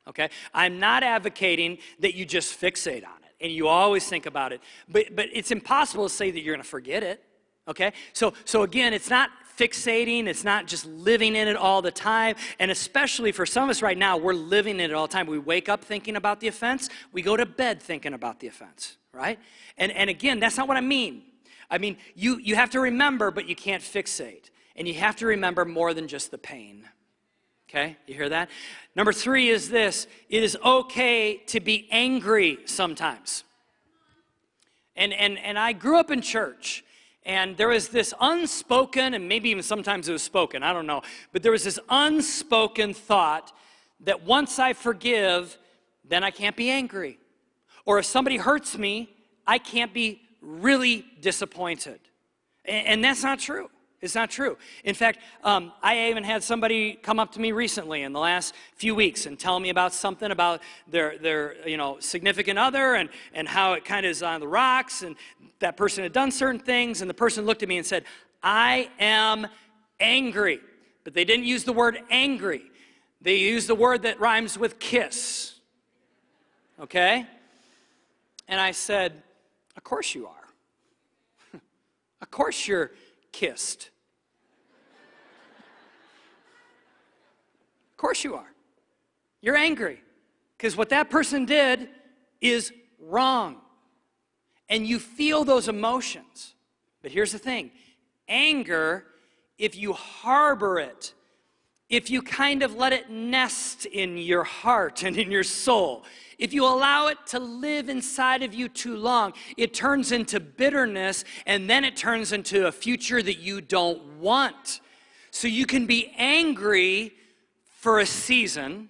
Okay? 0.08 0.30
I'm 0.54 0.80
not 0.80 1.04
advocating 1.04 1.78
that 2.00 2.16
you 2.16 2.26
just 2.26 2.60
fixate 2.60 3.06
on 3.06 3.24
it 3.24 3.36
and 3.40 3.52
you 3.52 3.68
always 3.68 4.08
think 4.08 4.26
about 4.26 4.52
it. 4.52 4.62
But, 4.90 5.16
but 5.16 5.28
it's 5.32 5.52
impossible 5.52 6.08
to 6.08 6.14
say 6.14 6.32
that 6.32 6.42
you're 6.42 6.56
going 6.56 6.64
to 6.64 6.70
forget 6.70 7.04
it. 7.04 7.24
Okay? 7.68 7.94
So, 8.14 8.34
so 8.46 8.64
again, 8.64 8.94
it's 8.94 9.10
not 9.10 9.30
fixating, 9.58 10.28
it's 10.28 10.44
not 10.44 10.68
just 10.68 10.86
living 10.86 11.36
in 11.36 11.48
it 11.48 11.56
all 11.56 11.82
the 11.82 11.92
time. 11.92 12.36
And 12.60 12.72
especially 12.72 13.32
for 13.32 13.46
some 13.46 13.64
of 13.66 13.70
us 13.70 13.82
right 13.82 13.98
now, 13.98 14.18
we're 14.18 14.34
living 14.34 14.76
in 14.76 14.92
it 14.92 14.94
all 14.94 15.08
the 15.08 15.14
time. 15.14 15.28
We 15.28 15.40
wake 15.40 15.68
up 15.68 15.84
thinking 15.84 16.16
about 16.16 16.40
the 16.40 16.48
offense, 16.48 16.90
we 17.12 17.22
go 17.22 17.36
to 17.36 17.46
bed 17.46 17.82
thinking 17.82 18.14
about 18.14 18.40
the 18.40 18.48
offense, 18.48 18.98
right? 19.12 19.40
And, 19.78 19.92
and 19.92 20.10
again, 20.10 20.40
that's 20.40 20.58
not 20.58 20.68
what 20.68 20.78
I 20.78 20.82
mean. 20.82 21.24
I 21.70 21.78
mean, 21.78 21.98
you, 22.16 22.38
you 22.38 22.56
have 22.56 22.70
to 22.72 22.80
remember, 22.80 23.32
but 23.32 23.48
you 23.48 23.56
can't 23.56 23.84
fixate. 23.84 24.50
And 24.76 24.88
you 24.88 24.94
have 24.94 25.16
to 25.18 25.26
remember 25.26 25.66
more 25.66 25.94
than 25.94 26.08
just 26.08 26.32
the 26.32 26.38
pain. 26.38 26.88
Okay, 27.70 27.98
you 28.06 28.14
hear 28.14 28.30
that? 28.30 28.50
Number 28.96 29.12
three 29.12 29.50
is 29.50 29.70
this 29.70 30.08
it 30.30 30.44
is 30.44 30.58
okay 30.64 31.38
to 31.48 31.60
be 31.60 31.88
angry 31.92 32.60
sometimes. 32.66 33.44
And, 34.96 35.14
and, 35.14 35.38
and 35.38 35.60
I 35.60 35.74
grew 35.74 36.00
up 36.00 36.10
in 36.10 36.22
church, 36.22 36.84
and 37.28 37.58
there 37.58 37.68
was 37.68 37.90
this 37.90 38.14
unspoken, 38.22 39.14
and 39.14 39.28
maybe 39.28 39.50
even 39.50 39.62
sometimes 39.62 40.08
it 40.08 40.14
was 40.14 40.24
spoken, 40.24 40.64
I 40.64 40.72
don't 40.72 40.88
know, 40.88 41.02
but 41.34 41.44
there 41.44 41.52
was 41.52 41.66
this 41.66 41.78
unspoken 41.90 42.94
thought 42.94 43.52
that 44.00 44.24
once 44.24 44.60
I 44.60 44.72
forgive, 44.72 45.58
then 46.08 46.24
I 46.24 46.32
can't 46.32 46.56
be 46.56 46.70
angry. 46.70 47.20
Or 47.86 48.00
if 48.00 48.06
somebody 48.06 48.38
hurts 48.38 48.78
me, 48.78 49.10
I 49.46 49.58
can't 49.58 49.94
be 49.94 50.22
really 50.42 51.06
disappointed. 51.20 52.00
And, 52.64 52.88
and 52.88 53.04
that's 53.04 53.24
not 53.24 53.40
true. 53.40 53.70
It's 54.00 54.14
not 54.14 54.30
true. 54.30 54.58
In 54.84 54.94
fact, 54.94 55.20
um, 55.44 55.72
I 55.82 56.10
even 56.10 56.24
had 56.24 56.44
somebody 56.44 56.94
come 56.94 57.20
up 57.20 57.32
to 57.32 57.42
me 57.42 57.52
recently 57.52 58.04
in 58.04 58.14
the 58.14 58.20
last 58.20 58.54
few 58.76 58.94
weeks 58.94 59.26
and 59.26 59.40
tell 59.40 59.60
me 59.60 59.70
about 59.70 59.92
something 59.92 60.30
about 60.30 60.62
their, 60.88 61.18
their 61.18 61.68
you 61.68 61.78
know, 61.78 61.98
significant 62.00 62.60
other 62.60 62.94
and, 62.94 63.10
and 63.34 63.48
how 63.48 63.74
it 63.74 63.86
kind 63.86 64.06
of 64.06 64.12
is 64.12 64.22
on 64.22 64.40
the 64.40 64.48
rocks 64.48 65.02
and 65.02 65.16
that 65.60 65.78
person 65.78 66.04
had 66.04 66.14
done 66.14 66.30
certain 66.30 66.60
things. 66.60 67.02
And 67.02 67.10
the 67.10 67.16
person 67.16 67.46
looked 67.46 67.64
at 67.64 67.70
me 67.70 67.78
and 67.78 67.86
said, 67.86 68.04
I 68.44 68.90
am 69.00 69.48
angry. 70.00 70.60
But 71.04 71.16
they 71.16 71.26
didn't 71.26 71.46
use 71.46 71.64
the 71.64 71.74
word 71.74 71.98
angry. 72.12 72.62
They 73.22 73.38
used 73.38 73.68
the 73.68 73.76
word 73.76 74.04
that 74.04 74.20
rhymes 74.20 74.60
with 74.60 74.78
kiss. 74.78 75.56
Okay? 76.80 77.26
And 78.48 78.62
I 78.62 78.72
said, 78.72 79.24
Of 79.76 79.84
course 79.84 80.14
you 80.14 80.28
are. 80.28 81.60
of 82.22 82.30
course 82.30 82.68
you're 82.68 82.92
kissed. 83.32 83.90
Of 87.92 87.98
course 87.98 88.24
you 88.24 88.36
are. 88.36 88.52
You're 89.42 89.56
angry 89.56 90.02
because 90.58 90.76
what 90.76 90.90
that 90.90 91.10
person 91.10 91.46
did 91.46 91.90
is 92.42 92.72
wrong. 93.00 93.58
And 94.70 94.86
you 94.86 95.00
feel 95.00 95.44
those 95.44 95.68
emotions. 95.68 96.56
But 97.02 97.12
here's 97.12 97.32
the 97.32 97.40
thing 97.40 97.72
anger, 98.28 99.06
if 99.58 99.76
you 99.76 99.94
harbor 99.94 100.80
it, 100.80 101.14
if 101.90 102.10
you 102.10 102.22
kind 102.22 102.64
of 102.64 102.76
let 102.76 102.92
it 102.92 103.10
nest 103.10 103.86
in 103.86 104.18
your 104.18 104.44
heart 104.44 105.04
and 105.04 105.18
in 105.18 105.32
your 105.32 105.44
soul, 105.44 106.04
if 106.38 106.54
you 106.54 106.66
allow 106.66 107.08
it 107.08 107.18
to 107.28 107.40
live 107.40 107.90
inside 107.90 108.44
of 108.44 108.54
you 108.54 108.68
too 108.68 108.98
long, 108.98 109.34
it 109.56 109.74
turns 109.74 110.12
into 110.12 110.40
bitterness 110.40 111.24
and 111.46 111.70
then 111.70 111.84
it 111.84 111.96
turns 111.96 112.32
into 112.32 112.68
a 112.68 112.72
future 112.72 113.24
that 113.24 113.40
you 113.40 113.62
don't 113.62 114.20
want. 114.20 114.82
So 115.32 115.48
you 115.48 115.66
can 115.66 115.86
be 115.86 116.14
angry 116.18 117.14
for 117.70 118.00
a 118.00 118.06
season, 118.06 118.90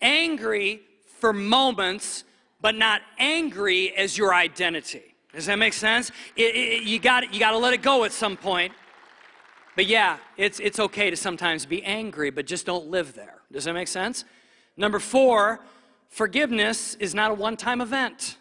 angry 0.00 0.80
for 1.18 1.32
moments, 1.32 2.24
but 2.60 2.74
not 2.74 3.02
angry 3.18 3.96
as 3.96 4.16
your 4.16 4.32
identity. 4.34 5.14
Does 5.34 5.46
that 5.46 5.58
make 5.58 5.72
sense? 5.72 6.10
It, 6.36 6.54
it, 6.54 6.82
you 6.84 6.98
got 6.98 7.32
you 7.32 7.40
got 7.40 7.50
to 7.50 7.58
let 7.58 7.74
it 7.74 7.82
go 7.82 8.04
at 8.04 8.12
some 8.12 8.36
point. 8.36 8.72
But 9.78 9.86
yeah, 9.86 10.16
it's 10.36 10.58
it's 10.58 10.80
okay 10.80 11.08
to 11.08 11.14
sometimes 11.14 11.64
be 11.64 11.84
angry, 11.84 12.30
but 12.30 12.46
just 12.46 12.66
don't 12.66 12.88
live 12.88 13.14
there. 13.14 13.42
Does 13.52 13.62
that 13.62 13.74
make 13.74 13.86
sense? 13.86 14.24
Number 14.76 14.98
four, 14.98 15.60
forgiveness 16.08 16.96
is 16.96 17.14
not 17.14 17.30
a 17.30 17.34
one-time 17.34 17.80
event. 17.80 18.38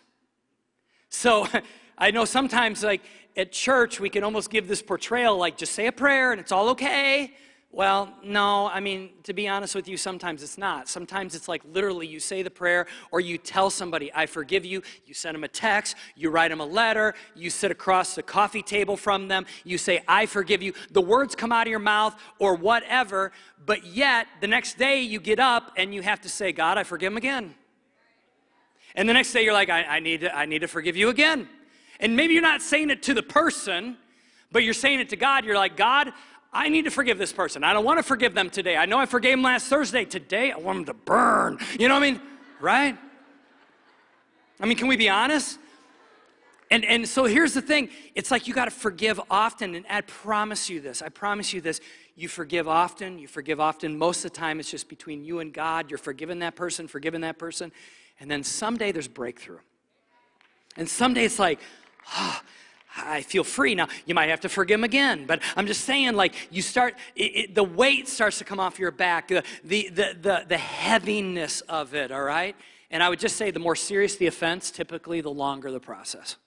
So 1.09 1.47
I 1.99 2.09
know 2.09 2.25
sometimes, 2.25 2.83
like 2.83 3.03
at 3.35 3.51
church, 3.51 3.99
we 3.99 4.09
can 4.09 4.23
almost 4.23 4.49
give 4.49 4.67
this 4.67 4.81
portrayal 4.81 5.37
like 5.37 5.57
just 5.57 5.73
say 5.73 5.85
a 5.85 5.91
prayer 5.91 6.31
and 6.31 6.41
it's 6.41 6.51
all 6.51 6.69
okay. 6.69 7.35
Well, 7.69 8.13
no, 8.23 8.67
I 8.67 8.79
mean, 8.79 9.09
to 9.23 9.33
be 9.33 9.47
honest 9.47 9.75
with 9.75 9.87
you, 9.87 9.97
sometimes 9.97 10.41
it's 10.41 10.57
not. 10.57 10.87
Sometimes 10.87 11.35
it's 11.35 11.47
like 11.47 11.61
literally 11.73 12.07
you 12.07 12.19
say 12.19 12.41
the 12.41 12.49
prayer 12.49 12.87
or 13.11 13.19
you 13.19 13.37
tell 13.37 13.69
somebody, 13.69 14.11
I 14.13 14.25
forgive 14.25 14.65
you. 14.65 14.81
You 15.05 15.13
send 15.13 15.35
them 15.35 15.43
a 15.43 15.49
text, 15.49 15.95
you 16.15 16.29
write 16.29 16.49
them 16.49 16.61
a 16.61 16.65
letter, 16.65 17.13
you 17.35 17.49
sit 17.49 17.69
across 17.69 18.15
the 18.15 18.23
coffee 18.23 18.63
table 18.63 18.95
from 18.95 19.27
them, 19.27 19.45
you 19.65 19.77
say, 19.77 20.01
I 20.07 20.25
forgive 20.25 20.63
you. 20.63 20.73
The 20.91 21.01
words 21.01 21.35
come 21.35 21.51
out 21.51 21.67
of 21.67 21.71
your 21.71 21.79
mouth 21.79 22.15
or 22.39 22.55
whatever, 22.55 23.33
but 23.65 23.85
yet 23.85 24.27
the 24.39 24.47
next 24.47 24.77
day 24.77 25.01
you 25.01 25.19
get 25.19 25.39
up 25.39 25.73
and 25.75 25.93
you 25.93 26.01
have 26.01 26.21
to 26.21 26.29
say, 26.29 26.53
God, 26.53 26.77
I 26.77 26.83
forgive 26.83 27.11
him 27.11 27.17
again. 27.17 27.53
And 28.95 29.07
the 29.07 29.13
next 29.13 29.33
day 29.33 29.43
you're 29.43 29.53
like, 29.53 29.69
I, 29.69 29.83
I 29.83 29.99
need, 29.99 30.21
to, 30.21 30.35
I 30.35 30.45
need 30.45 30.59
to 30.59 30.67
forgive 30.67 30.95
you 30.95 31.09
again. 31.09 31.49
And 31.99 32.15
maybe 32.15 32.33
you're 32.33 32.41
not 32.41 32.61
saying 32.61 32.89
it 32.89 33.03
to 33.03 33.13
the 33.13 33.23
person, 33.23 33.97
but 34.51 34.63
you're 34.63 34.73
saying 34.73 35.01
it 35.01 35.09
to 35.09 35.15
God. 35.15 35.45
You're 35.45 35.57
like, 35.57 35.75
God, 35.75 36.13
I 36.51 36.69
need 36.69 36.85
to 36.85 36.91
forgive 36.91 37.17
this 37.17 37.33
person. 37.33 37.63
I 37.63 37.73
don't 37.73 37.85
want 37.85 37.99
to 37.99 38.03
forgive 38.03 38.33
them 38.33 38.49
today. 38.49 38.77
I 38.77 38.85
know 38.85 38.97
I 38.97 39.05
forgave 39.05 39.33
them 39.33 39.43
last 39.43 39.67
Thursday. 39.67 40.05
Today, 40.05 40.51
I 40.51 40.57
want 40.57 40.77
them 40.77 40.85
to 40.85 40.93
burn. 40.93 41.59
You 41.79 41.87
know 41.87 41.95
what 41.95 42.03
I 42.03 42.11
mean? 42.11 42.21
Right? 42.59 42.97
I 44.59 44.65
mean, 44.65 44.77
can 44.77 44.87
we 44.87 44.97
be 44.97 45.09
honest? 45.09 45.59
And, 46.69 46.83
and 46.83 47.07
so 47.07 47.25
here's 47.25 47.53
the 47.53 47.61
thing 47.61 47.89
it's 48.15 48.31
like 48.31 48.47
you 48.47 48.53
got 48.53 48.65
to 48.65 48.71
forgive 48.71 49.21
often. 49.29 49.75
And 49.75 49.85
I 49.89 50.01
promise 50.01 50.69
you 50.69 50.81
this 50.81 51.01
I 51.01 51.09
promise 51.09 51.53
you 51.53 51.61
this. 51.61 51.79
You 52.15 52.27
forgive 52.27 52.67
often, 52.67 53.19
you 53.19 53.27
forgive 53.27 53.59
often. 53.59 53.95
Most 53.95 54.25
of 54.25 54.31
the 54.31 54.37
time, 54.37 54.59
it's 54.59 54.71
just 54.71 54.89
between 54.89 55.23
you 55.23 55.37
and 55.37 55.53
God. 55.53 55.91
You're 55.91 55.99
forgiving 55.99 56.39
that 56.39 56.55
person, 56.55 56.87
forgiving 56.87 57.21
that 57.21 57.37
person. 57.37 57.71
And 58.19 58.31
then 58.31 58.43
someday 58.43 58.91
there's 58.91 59.07
breakthrough. 59.07 59.59
And 60.75 60.89
someday 60.89 61.25
it's 61.25 61.37
like, 61.37 61.59
oh, 62.15 62.41
I 62.97 63.21
feel 63.21 63.43
free. 63.43 63.75
Now, 63.75 63.87
you 64.05 64.15
might 64.15 64.29
have 64.29 64.41
to 64.41 64.49
forgive 64.49 64.79
him 64.79 64.83
again, 64.83 65.25
but 65.25 65.41
I'm 65.55 65.67
just 65.67 65.81
saying, 65.81 66.15
like, 66.15 66.33
you 66.51 66.61
start, 66.61 66.95
it, 67.15 67.23
it, 67.23 67.55
the 67.55 67.63
weight 67.63 68.07
starts 68.07 68.37
to 68.39 68.43
come 68.43 68.59
off 68.59 68.79
your 68.79 68.91
back, 68.91 69.27
the, 69.27 69.43
the, 69.63 69.89
the, 69.89 70.17
the, 70.21 70.45
the 70.47 70.57
heaviness 70.57 71.61
of 71.61 71.93
it, 71.93 72.11
all 72.11 72.23
right? 72.23 72.55
And 72.89 73.03
I 73.03 73.09
would 73.09 73.19
just 73.19 73.35
say 73.35 73.51
the 73.51 73.59
more 73.59 73.75
serious 73.75 74.15
the 74.15 74.27
offense, 74.27 74.71
typically 74.71 75.21
the 75.21 75.31
longer 75.31 75.71
the 75.71 75.79
process. 75.79 76.37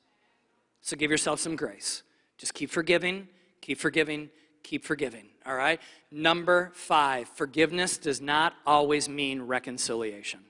So 0.81 0.97
give 0.97 1.11
yourself 1.11 1.41
some 1.41 1.57
grace. 1.57 2.03
Just 2.39 2.55
keep 2.55 2.71
forgiving, 2.71 3.29
keep 3.61 3.79
forgiving, 3.79 4.31
keep 4.63 4.85
forgiving, 4.85 5.27
all 5.45 5.55
right? 5.55 5.81
Number 6.11 6.73
five, 6.75 7.29
forgiveness 7.29 7.99
does 7.99 8.21
not 8.21 8.55
always 8.67 9.09
mean 9.09 9.43
reconciliation. 9.43 10.41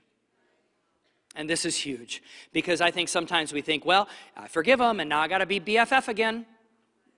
And 1.35 1.49
this 1.49 1.65
is 1.65 1.77
huge 1.77 2.21
because 2.51 2.81
I 2.81 2.91
think 2.91 3.07
sometimes 3.07 3.53
we 3.53 3.61
think, 3.61 3.85
well, 3.85 4.09
I 4.35 4.47
forgive 4.47 4.79
them 4.79 4.99
and 4.99 5.09
now 5.09 5.21
I 5.21 5.27
got 5.27 5.37
to 5.37 5.45
be 5.45 5.59
BFF 5.59 6.07
again. 6.07 6.45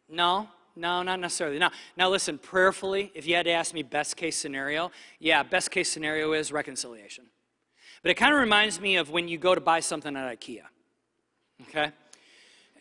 No, 0.08 0.48
no, 0.76 1.02
not 1.02 1.20
necessarily. 1.20 1.58
Now, 1.58 1.72
now 1.98 2.10
listen, 2.10 2.38
prayerfully, 2.38 3.12
if 3.16 3.26
you 3.28 3.36
had 3.36 3.46
to 3.46 3.52
ask 3.52 3.74
me 3.74 3.82
best 3.82 4.16
case 4.16 4.36
scenario, 4.36 4.92
yeah, 5.20 5.42
best 5.44 5.72
case 5.72 5.90
scenario 5.90 6.34
is 6.34 6.52
reconciliation. 6.52 7.26
But 8.04 8.12
it 8.12 8.16
kind 8.16 8.34
of 8.34 8.40
reminds 8.40 8.80
me 8.80 8.98
of 8.98 9.10
when 9.10 9.28
you 9.28 9.38
go 9.38 9.56
to 9.56 9.62
buy 9.62 9.80
something 9.80 10.16
at 10.16 10.40
IKEA. 10.40 10.64
Okay? 11.70 11.92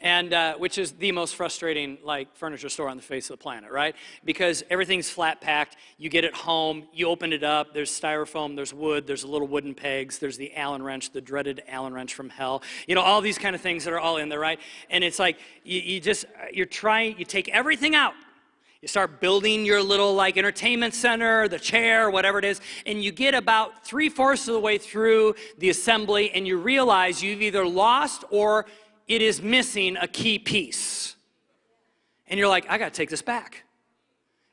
And 0.02 0.34
uh, 0.34 0.54
which 0.56 0.76
is 0.76 0.92
the 0.92 1.12
most 1.12 1.36
frustrating 1.36 1.96
like 2.04 2.36
furniture 2.36 2.68
store 2.68 2.88
on 2.88 2.96
the 2.96 3.02
face 3.02 3.30
of 3.30 3.38
the 3.38 3.42
planet 3.42 3.70
right? 3.70 3.94
Because 4.24 4.62
everything's 4.68 5.08
flat 5.08 5.40
packed 5.40 5.76
you 5.96 6.10
get 6.10 6.24
it 6.24 6.34
home 6.34 6.84
you 6.92 7.08
open 7.08 7.32
it 7.32 7.44
up 7.44 7.72
there's 7.72 7.90
styrofoam 7.90 8.54
there's 8.56 8.74
wood 8.74 9.06
there's 9.06 9.24
little 9.24 9.48
wooden 9.48 9.74
pegs 9.74 10.18
there's 10.18 10.36
the 10.36 10.54
allen 10.56 10.82
wrench 10.82 11.12
the 11.12 11.20
dreaded 11.20 11.62
allen 11.68 11.94
wrench 11.94 12.14
from 12.14 12.28
hell. 12.28 12.62
You 12.86 12.94
know 12.94 13.00
all 13.00 13.20
these 13.20 13.38
kind 13.38 13.54
of 13.54 13.62
things 13.62 13.84
that 13.84 13.94
are 13.94 14.00
all 14.00 14.18
in 14.18 14.28
there 14.28 14.40
right? 14.40 14.60
And 14.90 15.02
it's 15.04 15.18
like 15.18 15.38
you, 15.64 15.80
you 15.80 16.00
just 16.00 16.26
you're 16.52 16.66
trying 16.66 17.18
you 17.18 17.24
take 17.24 17.48
everything 17.48 17.94
out. 17.94 18.14
You 18.82 18.88
start 18.88 19.20
building 19.20 19.64
your 19.64 19.80
little 19.80 20.12
like 20.12 20.36
entertainment 20.36 20.92
center, 20.92 21.46
the 21.46 21.60
chair, 21.60 22.10
whatever 22.10 22.40
it 22.40 22.44
is, 22.44 22.60
and 22.84 23.00
you 23.00 23.12
get 23.12 23.32
about 23.32 23.86
three 23.86 24.08
fourths 24.08 24.48
of 24.48 24.54
the 24.54 24.60
way 24.60 24.76
through 24.76 25.36
the 25.58 25.70
assembly 25.70 26.32
and 26.32 26.48
you 26.48 26.58
realize 26.58 27.22
you've 27.22 27.42
either 27.42 27.64
lost 27.64 28.24
or 28.30 28.66
it 29.08 29.22
is 29.22 29.42
missing 29.42 29.96
a 29.96 30.08
key 30.08 30.38
piece. 30.38 31.16
And 32.28 32.38
you're 32.38 32.48
like, 32.48 32.66
I 32.68 32.78
got 32.78 32.92
to 32.92 32.96
take 32.96 33.10
this 33.10 33.22
back. 33.22 33.64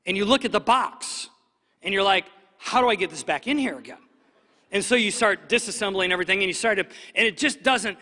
And 0.05 0.17
you 0.17 0.25
look 0.25 0.45
at 0.45 0.51
the 0.51 0.59
box 0.59 1.29
and 1.81 1.93
you're 1.93 2.03
like, 2.03 2.25
how 2.57 2.81
do 2.81 2.89
I 2.89 2.95
get 2.95 3.09
this 3.09 3.23
back 3.23 3.47
in 3.47 3.57
here 3.57 3.77
again? 3.77 3.99
And 4.71 4.83
so 4.83 4.95
you 4.95 5.11
start 5.11 5.49
disassembling 5.49 6.11
everything 6.11 6.39
and 6.39 6.47
you 6.47 6.53
start 6.53 6.77
to, 6.77 6.85
and 7.15 7.27
it 7.27 7.37
just 7.37 7.63
doesn't, 7.63 7.97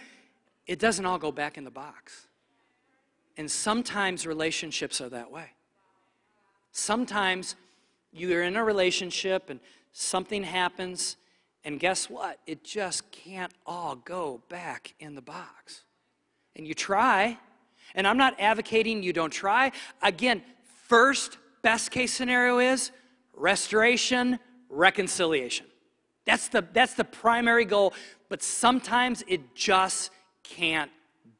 it 0.65 0.79
doesn't 0.79 1.05
all 1.05 1.17
go 1.17 1.31
back 1.31 1.57
in 1.57 1.63
the 1.63 1.71
box. 1.71 2.27
And 3.37 3.49
sometimes 3.49 4.25
relationships 4.25 4.99
are 4.99 5.09
that 5.09 5.31
way. 5.31 5.51
Sometimes 6.71 7.55
you're 8.11 8.43
in 8.43 8.55
a 8.55 8.63
relationship 8.63 9.49
and 9.49 9.59
something 9.91 10.43
happens, 10.43 11.17
and 11.63 11.79
guess 11.79 12.09
what? 12.09 12.39
It 12.47 12.63
just 12.63 13.11
can't 13.11 13.53
all 13.65 13.95
go 13.95 14.41
back 14.49 14.93
in 14.99 15.15
the 15.15 15.21
box 15.21 15.83
and 16.57 16.67
you 16.67 16.73
try. 16.73 17.37
And 17.95 18.05
I'm 18.05 18.17
not 18.17 18.35
advocating 18.39 19.01
you 19.01 19.13
don't 19.13 19.31
try. 19.31 19.71
Again, 20.01 20.41
first 20.87 21.37
best 21.61 21.91
case 21.91 22.11
scenario 22.13 22.59
is 22.59 22.91
restoration, 23.33 24.39
reconciliation. 24.69 25.67
That's 26.25 26.49
the, 26.49 26.65
that's 26.73 26.95
the 26.95 27.05
primary 27.05 27.63
goal, 27.63 27.93
but 28.27 28.43
sometimes 28.43 29.23
it 29.27 29.55
just 29.55 30.11
can't 30.43 30.91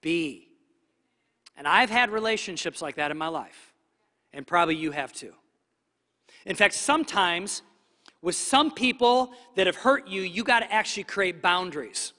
be. 0.02 0.48
And 1.58 1.68
I've 1.68 1.90
had 1.90 2.12
relationships 2.12 2.82
like 2.82 2.96
that 2.96 3.12
in 3.12 3.18
my 3.18 3.28
life, 3.28 3.74
and 4.32 4.46
probably 4.46 4.76
you 4.76 4.92
have 4.92 5.12
too. 5.12 5.34
In 6.46 6.56
fact, 6.56 6.76
sometimes 6.76 7.64
with 8.22 8.36
some 8.36 8.72
people 8.72 9.34
that 9.56 9.68
have 9.68 9.76
hurt 9.76 10.08
you, 10.08 10.22
you 10.22 10.44
got 10.44 10.60
to 10.60 10.72
actually 10.72 11.04
create 11.04 11.42
boundaries. 11.42 12.14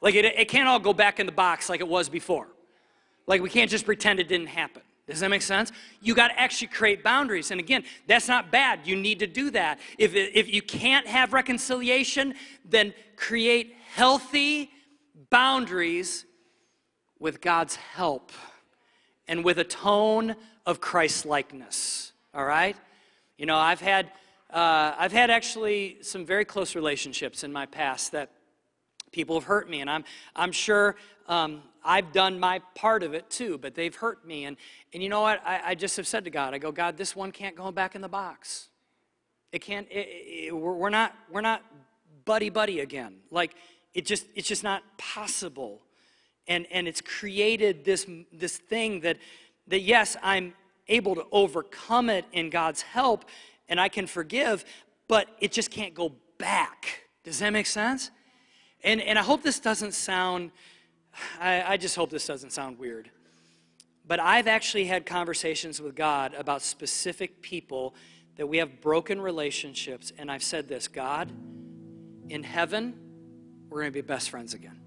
Like 0.00 0.14
it, 0.14 0.24
it 0.24 0.48
can't 0.48 0.68
all 0.68 0.78
go 0.78 0.92
back 0.92 1.20
in 1.20 1.26
the 1.26 1.32
box 1.32 1.68
like 1.68 1.80
it 1.80 1.88
was 1.88 2.08
before. 2.08 2.48
Like 3.26 3.42
we 3.42 3.50
can't 3.50 3.70
just 3.70 3.84
pretend 3.84 4.20
it 4.20 4.28
didn't 4.28 4.48
happen. 4.48 4.82
Does 5.06 5.20
that 5.20 5.30
make 5.30 5.42
sense? 5.42 5.72
You 6.00 6.14
got 6.14 6.28
to 6.28 6.38
actually 6.38 6.68
create 6.68 7.02
boundaries. 7.02 7.50
And 7.50 7.58
again, 7.58 7.82
that's 8.06 8.28
not 8.28 8.52
bad. 8.52 8.86
You 8.86 8.94
need 8.94 9.18
to 9.18 9.26
do 9.26 9.50
that. 9.50 9.80
If, 9.98 10.14
if 10.14 10.52
you 10.52 10.62
can't 10.62 11.06
have 11.06 11.32
reconciliation, 11.32 12.34
then 12.64 12.94
create 13.16 13.74
healthy 13.92 14.70
boundaries 15.30 16.26
with 17.18 17.40
God's 17.40 17.74
help 17.74 18.30
and 19.26 19.44
with 19.44 19.58
a 19.58 19.64
tone 19.64 20.36
of 20.64 20.80
Christ 20.80 21.26
likeness. 21.26 22.12
All 22.32 22.44
right? 22.44 22.76
You 23.36 23.46
know, 23.46 23.56
I've 23.56 23.80
had, 23.80 24.06
uh, 24.52 24.94
I've 24.96 25.12
had 25.12 25.30
actually 25.30 25.98
some 26.02 26.24
very 26.24 26.44
close 26.44 26.76
relationships 26.76 27.42
in 27.42 27.52
my 27.52 27.66
past 27.66 28.12
that 28.12 28.30
People 29.12 29.36
have 29.36 29.44
hurt 29.44 29.68
me, 29.68 29.80
and 29.80 29.90
I'm, 29.90 30.04
I'm 30.36 30.52
sure 30.52 30.96
um, 31.26 31.62
I've 31.84 32.12
done 32.12 32.38
my 32.38 32.60
part 32.74 33.02
of 33.02 33.14
it 33.14 33.28
too, 33.30 33.58
but 33.58 33.74
they've 33.74 33.94
hurt 33.94 34.26
me. 34.26 34.44
And, 34.44 34.56
and 34.92 35.02
you 35.02 35.08
know 35.08 35.20
what? 35.20 35.40
I, 35.44 35.60
I 35.66 35.74
just 35.74 35.96
have 35.96 36.06
said 36.06 36.24
to 36.24 36.30
God, 36.30 36.54
I 36.54 36.58
go, 36.58 36.70
God, 36.70 36.96
this 36.96 37.16
one 37.16 37.32
can't 37.32 37.56
go 37.56 37.70
back 37.72 37.94
in 37.94 38.02
the 38.02 38.08
box. 38.08 38.68
It 39.52 39.60
can't, 39.60 39.88
it, 39.90 40.08
it, 40.48 40.56
we're 40.56 40.90
not, 40.90 41.14
we're 41.30 41.40
not 41.40 41.62
buddy 42.24 42.50
buddy 42.50 42.80
again. 42.80 43.16
Like, 43.30 43.54
it 43.94 44.06
just, 44.06 44.26
it's 44.34 44.46
just 44.46 44.62
not 44.62 44.82
possible. 44.98 45.82
And, 46.46 46.66
and 46.70 46.86
it's 46.86 47.00
created 47.00 47.84
this, 47.84 48.06
this 48.32 48.58
thing 48.58 49.00
that, 49.00 49.18
that, 49.68 49.80
yes, 49.80 50.16
I'm 50.22 50.54
able 50.88 51.14
to 51.14 51.26
overcome 51.32 52.10
it 52.10 52.24
in 52.32 52.50
God's 52.50 52.82
help 52.82 53.24
and 53.68 53.80
I 53.80 53.88
can 53.88 54.06
forgive, 54.06 54.64
but 55.08 55.28
it 55.40 55.52
just 55.52 55.70
can't 55.70 55.94
go 55.94 56.12
back. 56.38 57.04
Does 57.24 57.38
that 57.38 57.50
make 57.50 57.66
sense? 57.66 58.10
And, 58.82 59.00
and 59.00 59.18
I 59.18 59.22
hope 59.22 59.42
this 59.42 59.60
doesn't 59.60 59.92
sound, 59.92 60.50
I, 61.40 61.62
I 61.62 61.76
just 61.76 61.96
hope 61.96 62.10
this 62.10 62.26
doesn't 62.26 62.50
sound 62.52 62.78
weird. 62.78 63.10
But 64.06 64.20
I've 64.20 64.48
actually 64.48 64.86
had 64.86 65.06
conversations 65.06 65.80
with 65.80 65.94
God 65.94 66.34
about 66.34 66.62
specific 66.62 67.42
people 67.42 67.94
that 68.36 68.46
we 68.46 68.56
have 68.58 68.80
broken 68.80 69.20
relationships, 69.20 70.12
and 70.18 70.30
I've 70.30 70.42
said 70.42 70.66
this 70.66 70.88
God, 70.88 71.30
in 72.28 72.42
heaven, 72.42 72.94
we're 73.68 73.80
going 73.80 73.92
to 73.92 73.94
be 73.94 74.00
best 74.00 74.30
friends 74.30 74.54
again. 74.54 74.80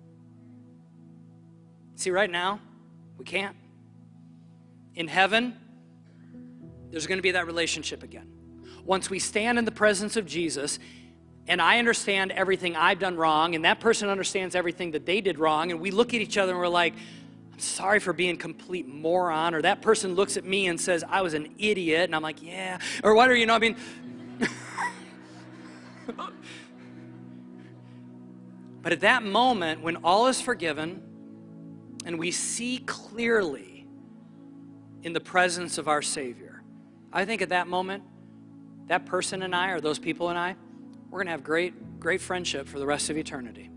See, 1.95 2.10
right 2.10 2.29
now, 2.29 2.60
we 3.17 3.25
can't. 3.25 3.56
In 4.95 5.08
heaven, 5.08 5.56
there's 6.89 7.08
going 7.08 7.17
to 7.17 7.23
be 7.23 7.32
that 7.32 7.47
relationship 7.47 8.03
again. 8.03 8.32
Once 8.84 9.10
we 9.10 9.19
stand 9.19 9.58
in 9.58 9.65
the 9.65 9.71
presence 9.71 10.17
of 10.17 10.25
Jesus, 10.25 10.79
and 11.47 11.62
I 11.62 11.79
understand 11.79 12.32
everything 12.32 12.75
I've 12.75 12.99
done 12.99 13.17
wrong, 13.17 13.56
and 13.56 13.65
that 13.65 13.79
person 13.79 14.10
understands 14.10 14.56
everything 14.56 14.91
that 14.91 15.06
they 15.06 15.21
did 15.21 15.39
wrong, 15.39 15.71
and 15.71 15.82
we 15.82 15.91
look 15.91 16.13
at 16.13 16.21
each 16.21 16.38
other 16.38 16.51
and 16.53 16.60
we're 16.60 16.67
like, 16.67 16.93
I'm 17.51 17.60
sorry 17.60 17.99
for 17.99 18.13
being 18.13 18.38
complete 18.38 18.88
moron, 18.88 19.53
or 19.53 19.62
that 19.62 19.82
person 19.82 20.15
looks 20.15 20.38
at 20.38 20.45
me 20.45 20.67
and 20.67 20.79
says, 20.79 21.03
I 21.08 21.21
was 21.21 21.34
an 21.34 21.53
idiot, 21.58 22.06
and 22.06 22.15
I'm 22.15 22.21
like, 22.21 22.41
yeah, 22.41 22.79
or 23.03 23.13
whatever, 23.13 23.36
you 23.36 23.45
know, 23.45 23.56
I 23.56 23.60
mean, 23.60 23.75
but 28.82 28.93
at 28.93 29.01
that 29.01 29.23
moment, 29.23 29.82
when 29.82 29.97
all 29.97 30.27
is 30.27 30.39
forgiven, 30.39 31.01
and 32.06 32.17
we 32.17 32.32
see 32.32 32.79
clearly 32.79 33.86
in 35.03 35.12
the 35.12 35.19
presence 35.19 35.77
of 35.77 35.89
our 35.89 36.01
Savior, 36.01 36.63
I 37.12 37.25
think 37.25 37.41
at 37.41 37.49
that 37.49 37.67
moment, 37.67 38.03
that 38.88 39.06
person 39.06 39.43
and 39.43 39.53
I, 39.53 39.71
or 39.71 39.82
those 39.82 39.99
people 39.99 40.29
and 40.29 40.39
I, 40.39 40.56
we're 41.13 41.19
going 41.19 41.28
to 41.28 41.34
have 41.34 41.43
great, 41.43 41.99
great 41.99 42.21
friendship 42.21 42.67
for 42.67 42.80
the 42.80 42.88
rest 42.88 43.12
of 43.12 43.17
eternity. 43.19 43.69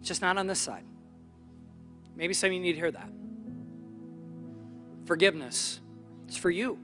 It's 0.00 0.08
just 0.08 0.20
not 0.20 0.36
on 0.36 0.48
this 0.48 0.58
side. 0.58 0.82
Maybe 2.16 2.34
some 2.34 2.48
of 2.48 2.54
you 2.54 2.58
need 2.58 2.72
to 2.72 2.78
hear 2.78 2.90
that. 2.90 3.08
Forgiveness, 5.04 5.78
it's 6.26 6.36
for 6.36 6.50
you, 6.50 6.76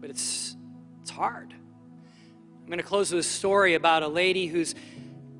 but 0.00 0.08
it's, 0.08 0.56
it's 1.02 1.10
hard. 1.10 1.52
I'm 1.52 2.66
going 2.66 2.78
to 2.78 2.82
close 2.82 3.12
with 3.12 3.20
a 3.20 3.28
story 3.28 3.74
about 3.74 4.02
a 4.02 4.08
lady 4.08 4.46
who's 4.46 4.74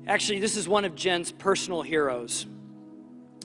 actually, 0.05 0.39
this 0.39 0.55
is 0.55 0.69
one 0.69 0.85
of 0.85 0.93
Jen's 0.93 1.31
personal 1.31 1.81
heroes. 1.81 2.45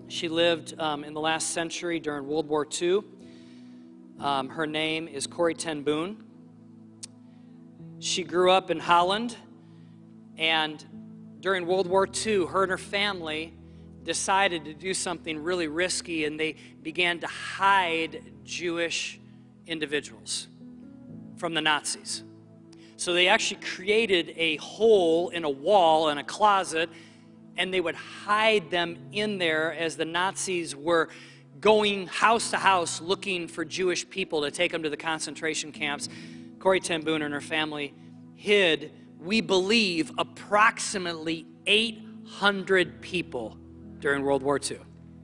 She 0.08 0.28
lived 0.28 0.78
um, 0.78 1.02
in 1.02 1.14
the 1.14 1.20
last 1.20 1.52
century 1.52 1.98
during 1.98 2.28
World 2.28 2.46
War 2.46 2.68
II. 2.70 3.00
Um, 4.20 4.50
her 4.50 4.66
name 4.66 5.08
is 5.08 5.26
Corrie 5.26 5.54
Ten 5.54 5.82
Boom. 5.82 6.26
She 8.00 8.22
grew 8.22 8.50
up 8.50 8.70
in 8.70 8.80
Holland, 8.80 9.38
and 10.38 10.84
during 11.40 11.66
World 11.66 11.86
War 11.86 12.08
II, 12.08 12.46
her 12.46 12.62
and 12.62 12.70
her 12.70 12.78
family 12.78 13.52
decided 14.02 14.64
to 14.64 14.74
do 14.74 14.94
something 14.94 15.42
really 15.42 15.68
risky, 15.68 16.24
and 16.24 16.38
they 16.38 16.56
began 16.82 17.20
to 17.20 17.26
hide 17.26 18.22
Jewish 18.44 19.18
individuals 19.66 20.48
from 21.36 21.54
the 21.54 21.60
Nazis. 21.60 22.22
So 22.96 23.12
they 23.12 23.28
actually 23.28 23.60
created 23.60 24.32
a 24.36 24.56
hole 24.56 25.30
in 25.30 25.44
a 25.44 25.50
wall 25.50 26.10
in 26.10 26.18
a 26.18 26.24
closet, 26.24 26.90
and 27.56 27.72
they 27.72 27.80
would 27.80 27.94
hide 27.94 28.70
them 28.70 28.96
in 29.12 29.38
there 29.38 29.72
as 29.74 29.96
the 29.96 30.04
Nazis 30.04 30.76
were 30.76 31.08
going 31.60 32.06
house 32.06 32.50
to 32.50 32.56
house 32.56 33.00
looking 33.00 33.48
for 33.48 33.64
Jewish 33.64 34.08
people 34.08 34.42
to 34.42 34.50
take 34.50 34.70
them 34.70 34.82
to 34.82 34.90
the 34.90 34.96
concentration 34.96 35.72
camps. 35.72 36.08
Corrie 36.58 36.80
Ten 36.80 37.06
and 37.06 37.34
her 37.34 37.40
family 37.40 37.94
hid, 38.34 38.92
we 39.24 39.40
believe, 39.40 40.12
approximately 40.18 41.46
800 41.66 43.00
people 43.00 43.56
during 43.98 44.22
World 44.22 44.42
War 44.42 44.58
II. 44.58 44.78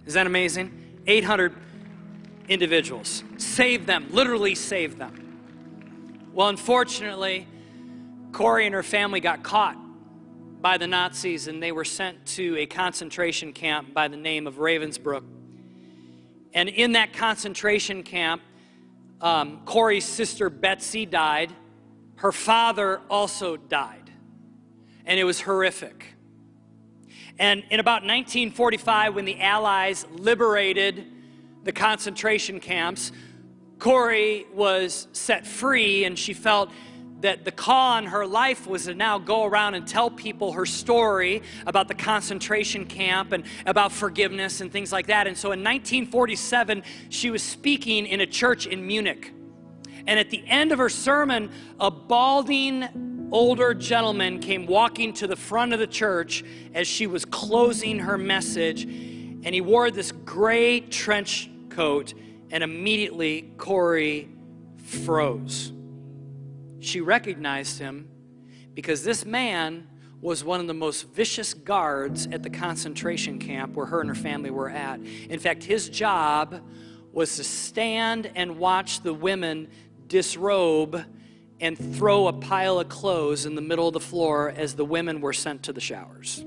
Is 0.06 0.14
that 0.14 0.26
amazing? 0.26 1.00
800 1.06 1.54
individuals. 2.48 3.22
Saved 3.36 3.86
them, 3.86 4.06
literally 4.10 4.54
saved 4.54 4.98
them. 4.98 6.30
Well, 6.32 6.48
unfortunately, 6.48 7.46
Corrie 8.32 8.66
and 8.66 8.74
her 8.74 8.82
family 8.82 9.20
got 9.20 9.42
caught 9.42 9.76
by 10.60 10.78
the 10.78 10.86
Nazis 10.86 11.48
and 11.48 11.62
they 11.62 11.72
were 11.72 11.84
sent 11.84 12.24
to 12.26 12.56
a 12.58 12.66
concentration 12.66 13.52
camp 13.52 13.92
by 13.94 14.08
the 14.08 14.16
name 14.16 14.46
of 14.46 14.56
Ravensbrück. 14.56 15.24
And 16.52 16.68
in 16.68 16.92
that 16.92 17.12
concentration 17.12 18.02
camp, 18.02 18.42
um, 19.20 19.62
Corrie's 19.64 20.04
sister 20.04 20.50
Betsy 20.50 21.06
died. 21.06 21.52
Her 22.20 22.32
father 22.32 23.00
also 23.08 23.56
died. 23.56 24.10
And 25.06 25.18
it 25.18 25.24
was 25.24 25.40
horrific. 25.40 26.04
And 27.38 27.64
in 27.70 27.80
about 27.80 28.02
1945, 28.02 29.14
when 29.14 29.24
the 29.24 29.40
Allies 29.40 30.04
liberated 30.12 31.06
the 31.64 31.72
concentration 31.72 32.60
camps, 32.60 33.10
Corrie 33.78 34.46
was 34.52 35.08
set 35.14 35.46
free 35.46 36.04
and 36.04 36.18
she 36.18 36.34
felt 36.34 36.70
that 37.22 37.46
the 37.46 37.52
call 37.52 37.92
on 37.92 38.04
her 38.04 38.26
life 38.26 38.66
was 38.66 38.84
to 38.84 38.94
now 38.94 39.18
go 39.18 39.44
around 39.46 39.74
and 39.74 39.88
tell 39.88 40.10
people 40.10 40.52
her 40.52 40.66
story 40.66 41.42
about 41.66 41.88
the 41.88 41.94
concentration 41.94 42.84
camp 42.84 43.32
and 43.32 43.44
about 43.64 43.92
forgiveness 43.92 44.60
and 44.60 44.70
things 44.70 44.92
like 44.92 45.06
that. 45.06 45.26
And 45.26 45.38
so 45.38 45.52
in 45.52 45.60
1947, 45.60 46.82
she 47.08 47.30
was 47.30 47.42
speaking 47.42 48.04
in 48.06 48.20
a 48.20 48.26
church 48.26 48.66
in 48.66 48.86
Munich. 48.86 49.32
And 50.06 50.18
at 50.18 50.30
the 50.30 50.42
end 50.46 50.72
of 50.72 50.78
her 50.78 50.88
sermon, 50.88 51.50
a 51.78 51.90
balding 51.90 53.28
older 53.32 53.74
gentleman 53.74 54.40
came 54.40 54.66
walking 54.66 55.12
to 55.14 55.26
the 55.26 55.36
front 55.36 55.72
of 55.72 55.78
the 55.78 55.86
church 55.86 56.44
as 56.74 56.86
she 56.86 57.06
was 57.06 57.24
closing 57.24 58.00
her 58.00 58.18
message. 58.18 58.84
And 58.84 59.54
he 59.54 59.60
wore 59.60 59.90
this 59.90 60.12
gray 60.12 60.80
trench 60.80 61.50
coat, 61.70 62.14
and 62.50 62.62
immediately 62.62 63.52
Corrie 63.56 64.28
froze. 64.76 65.72
She 66.80 67.00
recognized 67.00 67.78
him 67.78 68.08
because 68.74 69.04
this 69.04 69.24
man 69.24 69.86
was 70.20 70.44
one 70.44 70.60
of 70.60 70.66
the 70.66 70.74
most 70.74 71.08
vicious 71.12 71.54
guards 71.54 72.26
at 72.30 72.42
the 72.42 72.50
concentration 72.50 73.38
camp 73.38 73.74
where 73.74 73.86
her 73.86 74.00
and 74.00 74.08
her 74.08 74.14
family 74.14 74.50
were 74.50 74.68
at. 74.68 75.00
In 75.00 75.38
fact, 75.38 75.62
his 75.64 75.88
job 75.88 76.60
was 77.12 77.36
to 77.36 77.44
stand 77.44 78.30
and 78.34 78.58
watch 78.58 79.02
the 79.02 79.14
women 79.14 79.68
disrobe 80.10 81.02
and 81.60 81.78
throw 81.96 82.26
a 82.26 82.32
pile 82.32 82.78
of 82.80 82.88
clothes 82.90 83.46
in 83.46 83.54
the 83.54 83.62
middle 83.62 83.86
of 83.86 83.94
the 83.94 84.00
floor 84.00 84.52
as 84.54 84.74
the 84.74 84.84
women 84.84 85.22
were 85.22 85.32
sent 85.32 85.62
to 85.62 85.72
the 85.72 85.80
showers. 85.80 86.44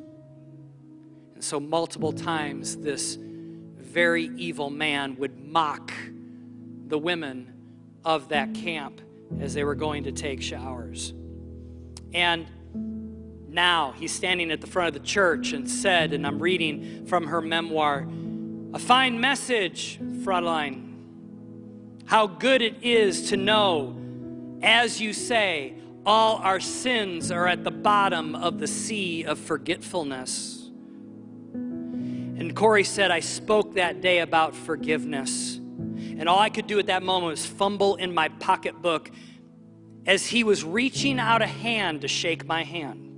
And 1.34 1.43
so, 1.43 1.60
multiple 1.60 2.12
times, 2.12 2.78
this 2.78 3.17
very 3.19 4.26
evil 4.38 4.69
man 4.69 5.15
would 5.17 5.39
mock 5.39 5.91
the 6.88 6.97
women 6.97 7.54
of 8.04 8.29
that 8.29 8.54
camp 8.54 9.02
as 9.40 9.54
they 9.54 9.63
were 9.63 9.75
going 9.75 10.04
to 10.04 10.12
take 10.12 10.42
showers. 10.42 11.13
And 12.13 12.46
now 13.48 13.94
he's 13.94 14.12
standing 14.12 14.52
at 14.52 14.62
the 14.62 14.67
front 14.67 14.96
of 14.96 15.02
the 15.02 15.08
church 15.08 15.54
and 15.54 15.69
said, 15.69 16.12
and 16.12 16.25
I'm 16.27 16.40
reading 16.40 17.06
from 17.06 17.27
her 17.27 17.42
memoir, 17.42 18.08
a 18.73 18.79
fine 18.79 19.19
message, 19.19 20.00
Fraulein. 20.23 20.83
How 22.06 22.27
good 22.27 22.62
it 22.62 22.83
is 22.83 23.29
to 23.29 23.37
know, 23.37 23.95
as 24.62 24.99
you 24.99 25.13
say, 25.13 25.75
all 26.06 26.37
our 26.37 26.60
sins 26.60 27.31
are 27.31 27.47
at 27.47 27.63
the 27.63 27.71
bottom 27.71 28.35
of 28.35 28.60
the 28.60 28.67
sea 28.67 29.23
of 29.23 29.39
forgetfulness. 29.39 30.69
And 31.54 32.56
Corrie 32.56 32.83
said, 32.83 33.10
I 33.10 33.21
spoke 33.21 33.75
that 33.75 34.01
day 34.01 34.19
about 34.19 34.54
forgiveness. 34.56 35.56
And 35.56 36.27
all 36.27 36.39
I 36.39 36.49
could 36.49 36.67
do 36.67 36.77
at 36.79 36.87
that 36.87 37.04
moment 37.04 37.31
was 37.31 37.45
fumble 37.45 37.95
in 37.95 38.13
my 38.13 38.27
pocketbook 38.29 39.12
as 40.06 40.27
he 40.27 40.43
was 40.43 40.63
reaching 40.63 41.19
out 41.19 41.41
a 41.41 41.47
hand 41.47 42.01
to 42.01 42.08
shake 42.08 42.45
my 42.45 42.63
hand. 42.63 43.12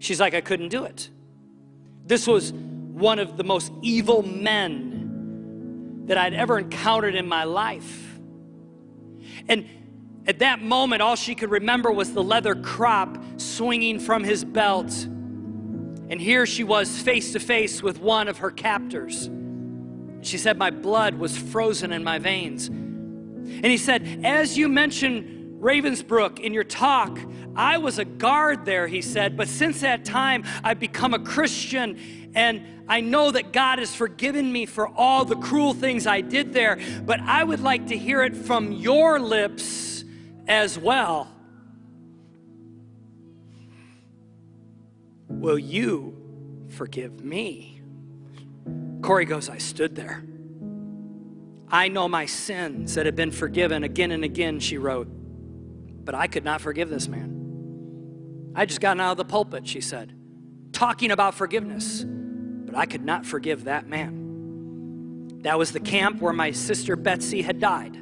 She's 0.00 0.20
like, 0.20 0.34
I 0.34 0.40
couldn't 0.40 0.68
do 0.68 0.84
it. 0.84 1.08
This 2.04 2.26
was 2.26 2.52
one 2.52 3.18
of 3.18 3.36
the 3.36 3.44
most 3.44 3.72
evil 3.82 4.22
men 4.22 4.95
that 6.06 6.18
I'd 6.18 6.34
ever 6.34 6.58
encountered 6.58 7.14
in 7.14 7.28
my 7.28 7.44
life. 7.44 8.18
And 9.48 9.66
at 10.26 10.40
that 10.40 10.60
moment, 10.60 11.02
all 11.02 11.16
she 11.16 11.34
could 11.34 11.50
remember 11.50 11.92
was 11.92 12.12
the 12.12 12.22
leather 12.22 12.54
crop 12.54 13.18
swinging 13.36 14.00
from 14.00 14.24
his 14.24 14.44
belt. 14.44 14.92
And 16.08 16.20
here 16.20 16.46
she 16.46 16.64
was 16.64 17.00
face 17.00 17.32
to 17.32 17.40
face 17.40 17.82
with 17.82 18.00
one 18.00 18.28
of 18.28 18.38
her 18.38 18.50
captors. 18.50 19.30
She 20.22 20.38
said, 20.38 20.58
My 20.58 20.70
blood 20.70 21.14
was 21.14 21.36
frozen 21.36 21.92
in 21.92 22.02
my 22.02 22.18
veins. 22.18 22.68
And 22.68 23.66
he 23.66 23.76
said, 23.76 24.24
As 24.24 24.56
you 24.58 24.68
mentioned 24.68 25.60
Ravensbrück 25.60 26.40
in 26.40 26.52
your 26.52 26.64
talk, 26.64 27.18
I 27.56 27.78
was 27.78 27.98
a 27.98 28.04
guard 28.04 28.64
there, 28.66 28.86
he 28.86 29.00
said, 29.00 29.36
but 29.36 29.48
since 29.48 29.80
that 29.80 30.04
time, 30.04 30.44
I've 30.62 30.78
become 30.78 31.14
a 31.14 31.18
Christian 31.18 32.30
and 32.34 32.75
I 32.88 33.00
know 33.00 33.30
that 33.30 33.52
God 33.52 33.78
has 33.80 33.94
forgiven 33.94 34.52
me 34.52 34.66
for 34.66 34.88
all 34.88 35.24
the 35.24 35.36
cruel 35.36 35.74
things 35.74 36.06
I 36.06 36.20
did 36.20 36.52
there, 36.52 36.78
but 37.04 37.20
I 37.20 37.42
would 37.42 37.60
like 37.60 37.88
to 37.88 37.98
hear 37.98 38.22
it 38.22 38.36
from 38.36 38.72
your 38.72 39.18
lips 39.18 40.04
as 40.46 40.78
well. 40.78 41.28
Will 45.28 45.58
you 45.58 46.16
forgive 46.68 47.24
me? 47.24 47.80
Corrie 49.02 49.24
goes, 49.24 49.48
I 49.48 49.58
stood 49.58 49.94
there. 49.94 50.24
I 51.68 51.88
know 51.88 52.08
my 52.08 52.26
sins 52.26 52.94
that 52.94 53.06
have 53.06 53.16
been 53.16 53.32
forgiven 53.32 53.82
again 53.82 54.12
and 54.12 54.24
again, 54.24 54.60
she 54.60 54.78
wrote, 54.78 55.08
but 55.08 56.14
I 56.14 56.28
could 56.28 56.44
not 56.44 56.60
forgive 56.60 56.88
this 56.88 57.08
man. 57.08 58.52
I 58.54 58.66
just 58.66 58.80
gotten 58.80 59.00
out 59.00 59.12
of 59.12 59.16
the 59.16 59.24
pulpit, 59.24 59.66
she 59.66 59.80
said, 59.80 60.14
talking 60.72 61.10
about 61.10 61.34
forgiveness, 61.34 62.04
I 62.76 62.86
could 62.86 63.04
not 63.04 63.24
forgive 63.24 63.64
that 63.64 63.88
man. 63.88 65.40
That 65.42 65.58
was 65.58 65.72
the 65.72 65.80
camp 65.80 66.20
where 66.20 66.32
my 66.32 66.50
sister 66.50 66.96
Betsy 66.96 67.42
had 67.42 67.60
died. 67.60 67.96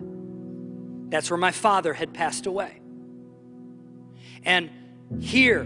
That's 1.11 1.31
where 1.31 1.39
my 1.39 1.53
father 1.53 1.93
had 1.93 2.13
passed 2.13 2.47
away. 2.47 2.81
And 4.45 4.71
here, 5.21 5.61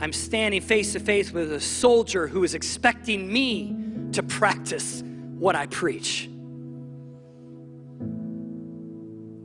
I'm 0.00 0.12
standing 0.12 0.60
face 0.60 0.92
to 0.92 1.00
face 1.00 1.32
with 1.32 1.52
a 1.52 1.60
soldier 1.60 2.28
who 2.28 2.44
is 2.44 2.54
expecting 2.54 3.30
me 3.32 3.76
to 4.12 4.22
practice 4.22 5.02
what 5.02 5.56
I 5.56 5.66
preach. 5.66 6.30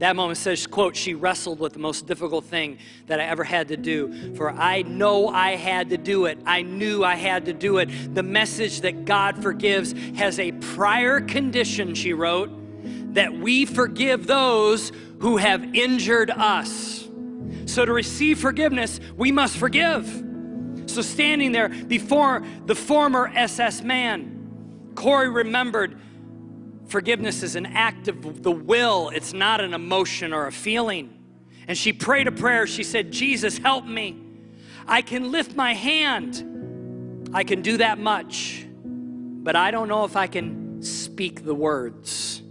That 0.04 0.18
moment 0.18 0.38
says, 0.38 0.68
quote, 0.68 0.98
she 0.98 1.14
wrestled 1.14 1.62
with 1.62 1.72
the 1.72 1.80
most 1.80 2.08
difficult 2.08 2.44
thing 2.44 2.78
that 3.08 3.22
I 3.22 3.24
ever 3.24 3.46
had 3.46 3.70
to 3.70 3.78
do. 3.78 4.36
For 4.36 4.52
I 4.52 4.82
know 4.82 5.30
I 5.30 5.56
had 5.56 5.92
to 5.92 5.98
do 5.98 6.26
it. 6.26 6.38
I 6.46 6.62
knew 6.62 7.06
I 7.06 7.16
had 7.16 7.46
to 7.46 7.54
do 7.54 7.78
it. 7.78 8.14
The 8.14 8.22
message 8.22 8.82
that 8.82 9.06
God 9.06 9.42
forgives 9.42 9.94
has 10.18 10.40
a 10.40 10.52
prior 10.52 11.22
condition, 11.22 11.96
she 11.96 12.12
wrote, 12.12 12.52
that 13.14 13.32
we 13.32 13.66
forgive 13.66 14.28
those 14.28 14.92
who 15.20 15.38
have 15.38 15.74
injured 15.74 16.32
us. 16.32 17.08
So 17.66 17.86
to 17.86 17.94
receive 17.94 18.40
forgiveness, 18.40 19.00
we 19.16 19.32
must 19.32 19.56
forgive. 19.56 20.06
So 20.88 21.02
standing 21.02 21.54
there 21.54 21.70
before 21.70 22.44
the 22.66 22.76
former 22.76 23.32
SS 23.34 23.82
man, 23.84 24.92
Corrie 24.96 25.30
remembered 25.30 25.98
Forgiveness 26.88 27.44
is 27.44 27.56
an 27.56 27.66
act 27.66 28.08
of 28.08 28.44
the 28.44 28.52
will, 28.52 29.10
it's 29.10 29.34
not 29.34 29.62
an 29.62 29.74
emotion 29.74 30.34
or 30.34 30.48
a 30.48 30.52
feeling. 30.52 31.20
And 31.68 31.78
she 31.78 31.94
prayed 31.94 32.28
a 32.28 32.32
prayer. 32.32 32.68
She 32.68 32.84
said, 32.84 33.12
Jesus, 33.12 33.58
help 33.58 33.86
me. 33.86 34.20
I 34.86 35.02
can 35.02 35.32
lift 35.32 35.56
my 35.56 35.74
hand, 35.74 37.30
I 37.34 37.44
can 37.46 37.62
do 37.62 37.78
that 37.78 38.00
much, 38.00 38.66
but 38.84 39.56
I 39.56 39.72
don't 39.72 39.88
know 39.88 40.04
if 40.04 40.18
I 40.18 40.28
can 40.28 40.84
speak 40.84 41.46
the 41.46 41.56
words. 41.56 42.42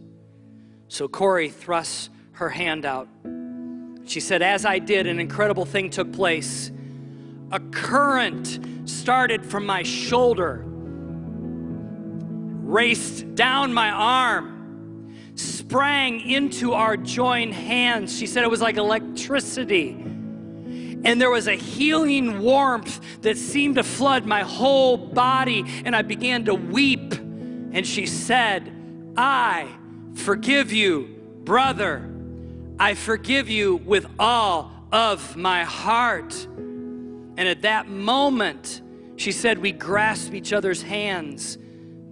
So 0.89 1.09
Corrie 1.09 1.51
thrusts 1.51 2.09
her 2.33 2.49
hand 2.49 2.87
out. 2.87 3.09
She 4.07 4.20
said, 4.20 4.43
As 4.43 4.64
I 4.64 4.78
did, 4.78 5.07
an 5.07 5.20
incredible 5.20 5.64
thing 5.64 5.91
took 5.91 6.12
place. 6.12 6.70
A 7.51 7.61
current 7.61 8.89
started 8.89 9.45
from 9.45 9.66
my 9.66 9.83
shoulder 9.83 10.64
raced 12.73 13.35
down 13.35 13.75
my 13.75 13.91
arm, 13.91 15.14
sprang 15.35 16.20
into 16.20 16.73
our 16.73 16.97
joined 16.97 17.53
hands. 17.53 18.16
She 18.16 18.27
said 18.27 18.45
it 18.45 18.51
was 18.51 18.62
like 18.62 18.79
electricity. 18.79 19.91
And 21.05 21.20
there 21.20 21.31
was 21.31 21.49
a 21.49 21.55
healing 21.55 22.41
warmth 22.41 23.01
that 23.23 23.37
seemed 23.37 23.75
to 23.75 23.83
flood 23.83 24.25
my 24.25 24.43
whole 24.43 24.97
body, 24.97 25.64
and 25.85 25.95
I 25.95 26.01
began 26.03 26.47
to 26.47 26.55
weep. 26.55 27.12
And 27.12 27.87
she 27.87 28.07
said, 28.07 28.73
I 29.16 29.68
forgive 30.14 30.73
you, 30.73 31.20
brother. 31.45 32.09
I 32.79 32.95
forgive 32.95 33.51
you 33.51 33.77
with 33.77 34.07
all 34.18 34.70
of 34.91 35.37
my 35.37 35.64
heart. 35.64 36.35
And 36.47 37.41
at 37.41 37.62
that 37.62 37.89
moment, 37.89 38.81
she 39.16 39.33
said, 39.33 39.59
we 39.59 39.73
grasped 39.73 40.33
each 40.35 40.53
other's 40.53 40.83
hands 40.83 41.59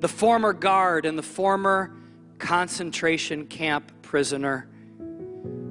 the 0.01 0.09
former 0.09 0.53
guard 0.53 1.07
and 1.07 1.17
the 1.17 1.23
former 1.23 1.95
concentration 2.39 3.47
camp 3.47 3.93
prisoner. 4.03 4.67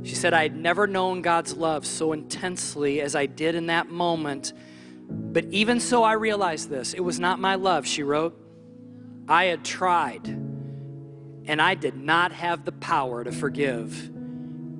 She 0.03 0.15
said, 0.15 0.33
I 0.33 0.43
had 0.43 0.55
never 0.55 0.87
known 0.87 1.21
God's 1.21 1.55
love 1.55 1.85
so 1.85 2.13
intensely 2.13 3.01
as 3.01 3.15
I 3.15 3.25
did 3.25 3.55
in 3.55 3.67
that 3.67 3.89
moment. 3.89 4.53
But 5.09 5.45
even 5.45 5.79
so, 5.79 6.03
I 6.03 6.13
realized 6.13 6.69
this. 6.69 6.93
It 6.93 7.01
was 7.01 7.19
not 7.19 7.39
my 7.39 7.55
love, 7.55 7.85
she 7.85 8.03
wrote. 8.03 8.39
I 9.27 9.45
had 9.45 9.65
tried, 9.65 10.25
and 10.27 11.61
I 11.61 11.75
did 11.75 11.95
not 11.95 12.31
have 12.31 12.65
the 12.65 12.71
power 12.71 13.23
to 13.23 13.31
forgive. 13.31 14.09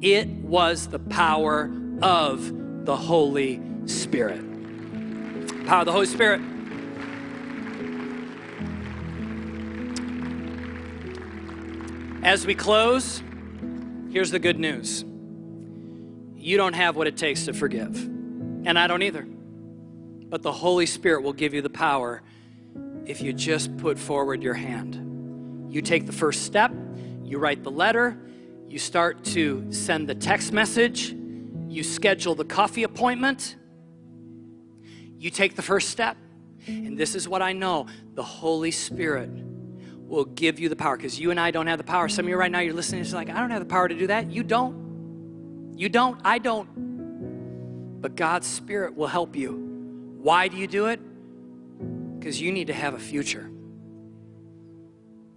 It 0.02 0.28
was 0.28 0.88
the 0.88 1.00
power 1.00 1.72
of 2.02 2.86
the 2.86 2.96
Holy 2.96 3.62
Spirit. 3.86 4.42
Power 5.66 5.82
of 5.82 5.86
the 5.86 5.92
Holy 5.92 6.06
Spirit. 6.06 6.42
As 12.24 12.46
we 12.46 12.54
close, 12.54 13.24
here's 14.12 14.30
the 14.30 14.40
good 14.40 14.60
news 14.60 15.06
you 16.36 16.58
don't 16.58 16.74
have 16.74 16.98
what 16.98 17.08
it 17.08 17.16
takes 17.16 17.46
to 17.46 17.54
forgive, 17.54 17.96
and 17.96 18.78
I 18.78 18.88
don't 18.88 19.04
either. 19.04 19.26
But 19.26 20.42
the 20.42 20.52
Holy 20.52 20.86
Spirit 20.86 21.24
will 21.24 21.34
give 21.34 21.54
you 21.54 21.62
the 21.62 21.70
power 21.70 22.22
if 23.06 23.22
you 23.22 23.32
just 23.32 23.76
put 23.78 23.98
forward 23.98 24.44
your 24.44 24.54
hand. 24.54 25.72
You 25.74 25.82
take 25.82 26.06
the 26.06 26.12
first 26.12 26.44
step, 26.44 26.74
you 27.24 27.40
write 27.40 27.64
the 27.64 27.72
letter, 27.72 28.18
you 28.68 28.80
start 28.80 29.24
to 29.26 29.72
send 29.72 30.10
the 30.10 30.16
text 30.16 30.52
message, 30.52 31.16
you 31.70 31.84
schedule 31.84 32.36
the 32.36 32.46
coffee 32.46 32.84
appointment, 32.84 33.56
you 35.18 35.30
take 35.30 35.56
the 35.56 35.62
first 35.62 35.90
step. 35.90 36.18
And 36.68 36.98
this 36.98 37.16
is 37.16 37.30
what 37.30 37.42
I 37.42 37.54
know 37.54 37.88
the 38.14 38.24
Holy 38.24 38.72
Spirit 38.72 39.30
will 40.10 40.26
give 40.26 40.60
you 40.60 40.68
the 40.68 40.76
power 40.76 40.98
because 40.98 41.20
you 41.20 41.32
and 41.32 41.40
I 41.40 41.52
don't 41.52 41.68
have 41.68 41.78
the 41.78 41.84
power. 41.84 42.10
Some 42.10 42.26
of 42.26 42.30
you 42.30 42.36
right 42.36 42.52
now, 42.52 42.60
you're 42.60 42.74
listening, 42.74 43.02
it's 43.02 43.14
like, 43.14 43.30
I 43.30 43.40
don't 43.40 43.52
have 43.52 43.62
the 43.62 43.66
power 43.66 43.88
to 43.88 43.96
do 43.96 44.08
that. 44.08 44.32
You 44.32 44.44
don't. 44.44 45.76
You 45.78 45.88
don't. 45.88 46.20
I 46.26 46.40
don't. 46.40 48.02
But 48.02 48.16
God's 48.16 48.48
Spirit 48.48 48.96
will 48.96 49.08
help 49.08 49.36
you. 49.36 50.18
Why 50.22 50.48
do 50.48 50.58
you 50.58 50.68
do 50.68 50.88
it? 50.88 51.00
Because 52.18 52.42
you 52.42 52.52
need 52.52 52.68
to 52.68 52.74
have 52.74 52.96
a 52.96 53.00
future. 53.00 53.50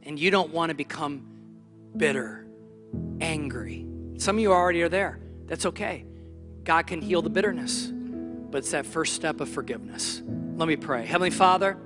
And 0.04 0.18
you 0.18 0.30
don't 0.30 0.52
want 0.52 0.70
to 0.70 0.74
become 0.74 1.26
bitter, 1.96 2.46
angry. 3.20 3.86
Some 4.16 4.36
of 4.36 4.42
you 4.42 4.52
already 4.52 4.82
are 4.82 4.88
there. 4.88 5.20
That's 5.46 5.66
okay. 5.66 6.06
God 6.64 6.86
can 6.86 7.02
heal 7.02 7.22
the 7.22 7.30
bitterness, 7.30 7.86
but 7.92 8.58
it's 8.58 8.70
that 8.70 8.86
first 8.86 9.14
step 9.14 9.40
of 9.40 9.48
forgiveness. 9.48 10.22
Let 10.56 10.66
me 10.66 10.76
pray. 10.76 11.04
Heavenly 11.04 11.30
Father, 11.30 11.76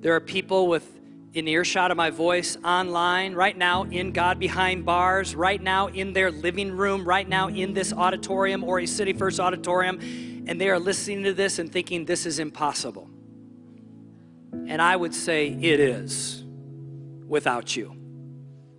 there 0.00 0.14
are 0.14 0.20
people 0.20 0.68
with 0.68 0.88
in 1.34 1.48
earshot 1.48 1.90
of 1.90 1.96
my 1.96 2.10
voice 2.10 2.58
online, 2.62 3.34
right 3.34 3.56
now 3.56 3.84
in 3.84 4.12
God 4.12 4.38
behind 4.38 4.84
bars, 4.84 5.34
right 5.34 5.60
now 5.60 5.86
in 5.86 6.12
their 6.12 6.30
living 6.30 6.72
room, 6.72 7.04
right 7.04 7.28
now 7.28 7.48
in 7.48 7.72
this 7.72 7.92
auditorium 7.92 8.62
or 8.62 8.80
a 8.80 8.86
City 8.86 9.12
First 9.12 9.40
auditorium, 9.40 9.98
and 10.46 10.60
they 10.60 10.68
are 10.68 10.78
listening 10.78 11.24
to 11.24 11.32
this 11.32 11.58
and 11.58 11.72
thinking 11.72 12.04
this 12.04 12.26
is 12.26 12.38
impossible. 12.38 13.08
And 14.66 14.82
I 14.82 14.94
would 14.94 15.14
say 15.14 15.48
it 15.48 15.80
is 15.80 16.44
without 17.26 17.74
you. 17.74 17.96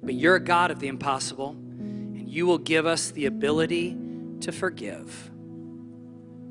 But 0.04 0.14
you're 0.14 0.36
a 0.36 0.43
God 0.43 0.70
of 0.70 0.80
the 0.80 0.88
impossible, 0.88 1.51
and 1.51 2.30
you 2.30 2.45
will 2.45 2.60
give 2.60 2.86
us 2.86 3.12
the 3.12 3.26
ability 3.26 3.97
to 4.41 4.51
forgive. 4.51 5.32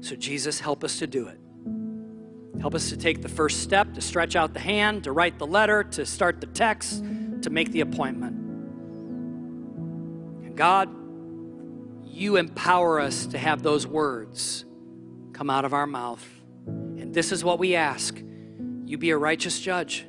So, 0.01 0.17
Jesus, 0.17 0.59
help 0.59 0.83
us 0.83 0.99
to 0.99 1.07
do 1.07 1.29
it. 1.29 1.39
Help 2.61 2.75
us 2.75 2.91
to 2.91 2.97
take 2.97 3.23
the 3.23 3.29
first 3.29 3.63
step, 3.63 3.95
to 3.95 4.01
stretch 4.01 4.37
out 4.37 4.55
the 4.55 4.61
hand, 4.61 5.05
to 5.05 5.13
write 5.13 5.39
the 5.39 5.47
letter, 5.47 5.85
to 5.85 6.07
start 6.07 6.41
the 6.41 6.47
text, 6.47 7.05
to 7.43 7.51
make 7.51 7.73
the 7.73 7.81
appointment. 7.81 8.37
And 10.45 10.57
God, 10.57 10.89
you 12.05 12.37
empower 12.37 13.01
us 13.01 13.27
to 13.27 13.39
have 13.39 13.63
those 13.63 13.87
words 13.87 14.65
come 15.33 15.51
out 15.51 15.65
of 15.65 15.73
our 15.73 15.87
mouth. 15.87 16.25
And 16.67 17.15
this 17.15 17.33
is 17.33 17.43
what 17.43 17.59
we 17.59 17.75
ask 17.75 18.23
you 18.85 18.99
be 18.99 19.11
a 19.11 19.17
righteous 19.17 19.59
judge. 19.59 20.07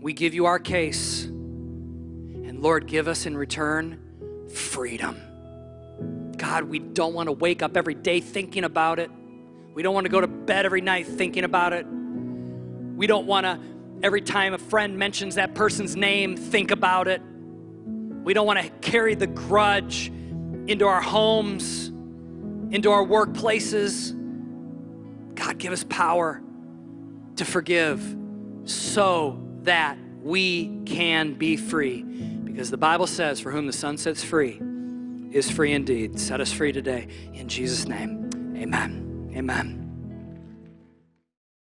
We 0.00 0.12
give 0.12 0.34
you 0.34 0.46
our 0.46 0.58
case. 0.58 1.24
And 1.24 2.60
Lord, 2.60 2.86
give 2.86 3.06
us 3.06 3.26
in 3.26 3.36
return 3.36 4.46
freedom. 4.52 5.20
God, 6.36 6.64
we 6.64 6.80
don't 6.80 7.14
want 7.14 7.28
to 7.28 7.32
wake 7.32 7.62
up 7.62 7.76
every 7.76 7.94
day 7.94 8.20
thinking 8.20 8.64
about 8.64 8.98
it. 8.98 9.10
We 9.76 9.82
don't 9.82 9.92
want 9.92 10.06
to 10.06 10.10
go 10.10 10.22
to 10.22 10.26
bed 10.26 10.64
every 10.64 10.80
night 10.80 11.06
thinking 11.06 11.44
about 11.44 11.74
it. 11.74 11.86
We 11.86 13.06
don't 13.06 13.26
want 13.26 13.44
to, 13.44 13.60
every 14.02 14.22
time 14.22 14.54
a 14.54 14.58
friend 14.58 14.96
mentions 14.98 15.34
that 15.34 15.54
person's 15.54 15.94
name, 15.94 16.34
think 16.34 16.70
about 16.70 17.08
it. 17.08 17.20
We 17.20 18.32
don't 18.32 18.46
want 18.46 18.58
to 18.58 18.70
carry 18.80 19.14
the 19.14 19.26
grudge 19.26 20.10
into 20.66 20.86
our 20.86 21.02
homes. 21.02 21.88
into 22.70 22.90
our 22.90 23.04
workplaces. 23.04 24.14
God, 25.34 25.58
give 25.58 25.74
us 25.74 25.84
power 25.84 26.40
to 27.36 27.44
forgive 27.44 28.16
so 28.64 29.46
that 29.64 29.98
we 30.22 30.80
can 30.86 31.34
be 31.34 31.58
free. 31.58 32.02
Because 32.02 32.70
the 32.70 32.78
Bible 32.78 33.06
says, 33.06 33.40
For 33.40 33.50
whom 33.50 33.66
the 33.66 33.74
Son 33.74 33.98
sets 33.98 34.24
free 34.24 34.58
is 35.32 35.50
free 35.50 35.72
indeed. 35.72 36.18
Set 36.18 36.40
us 36.40 36.50
free 36.50 36.72
today. 36.72 37.08
In 37.34 37.46
Jesus' 37.46 37.86
name, 37.86 38.30
amen. 38.56 39.05
Amen. 39.36 39.85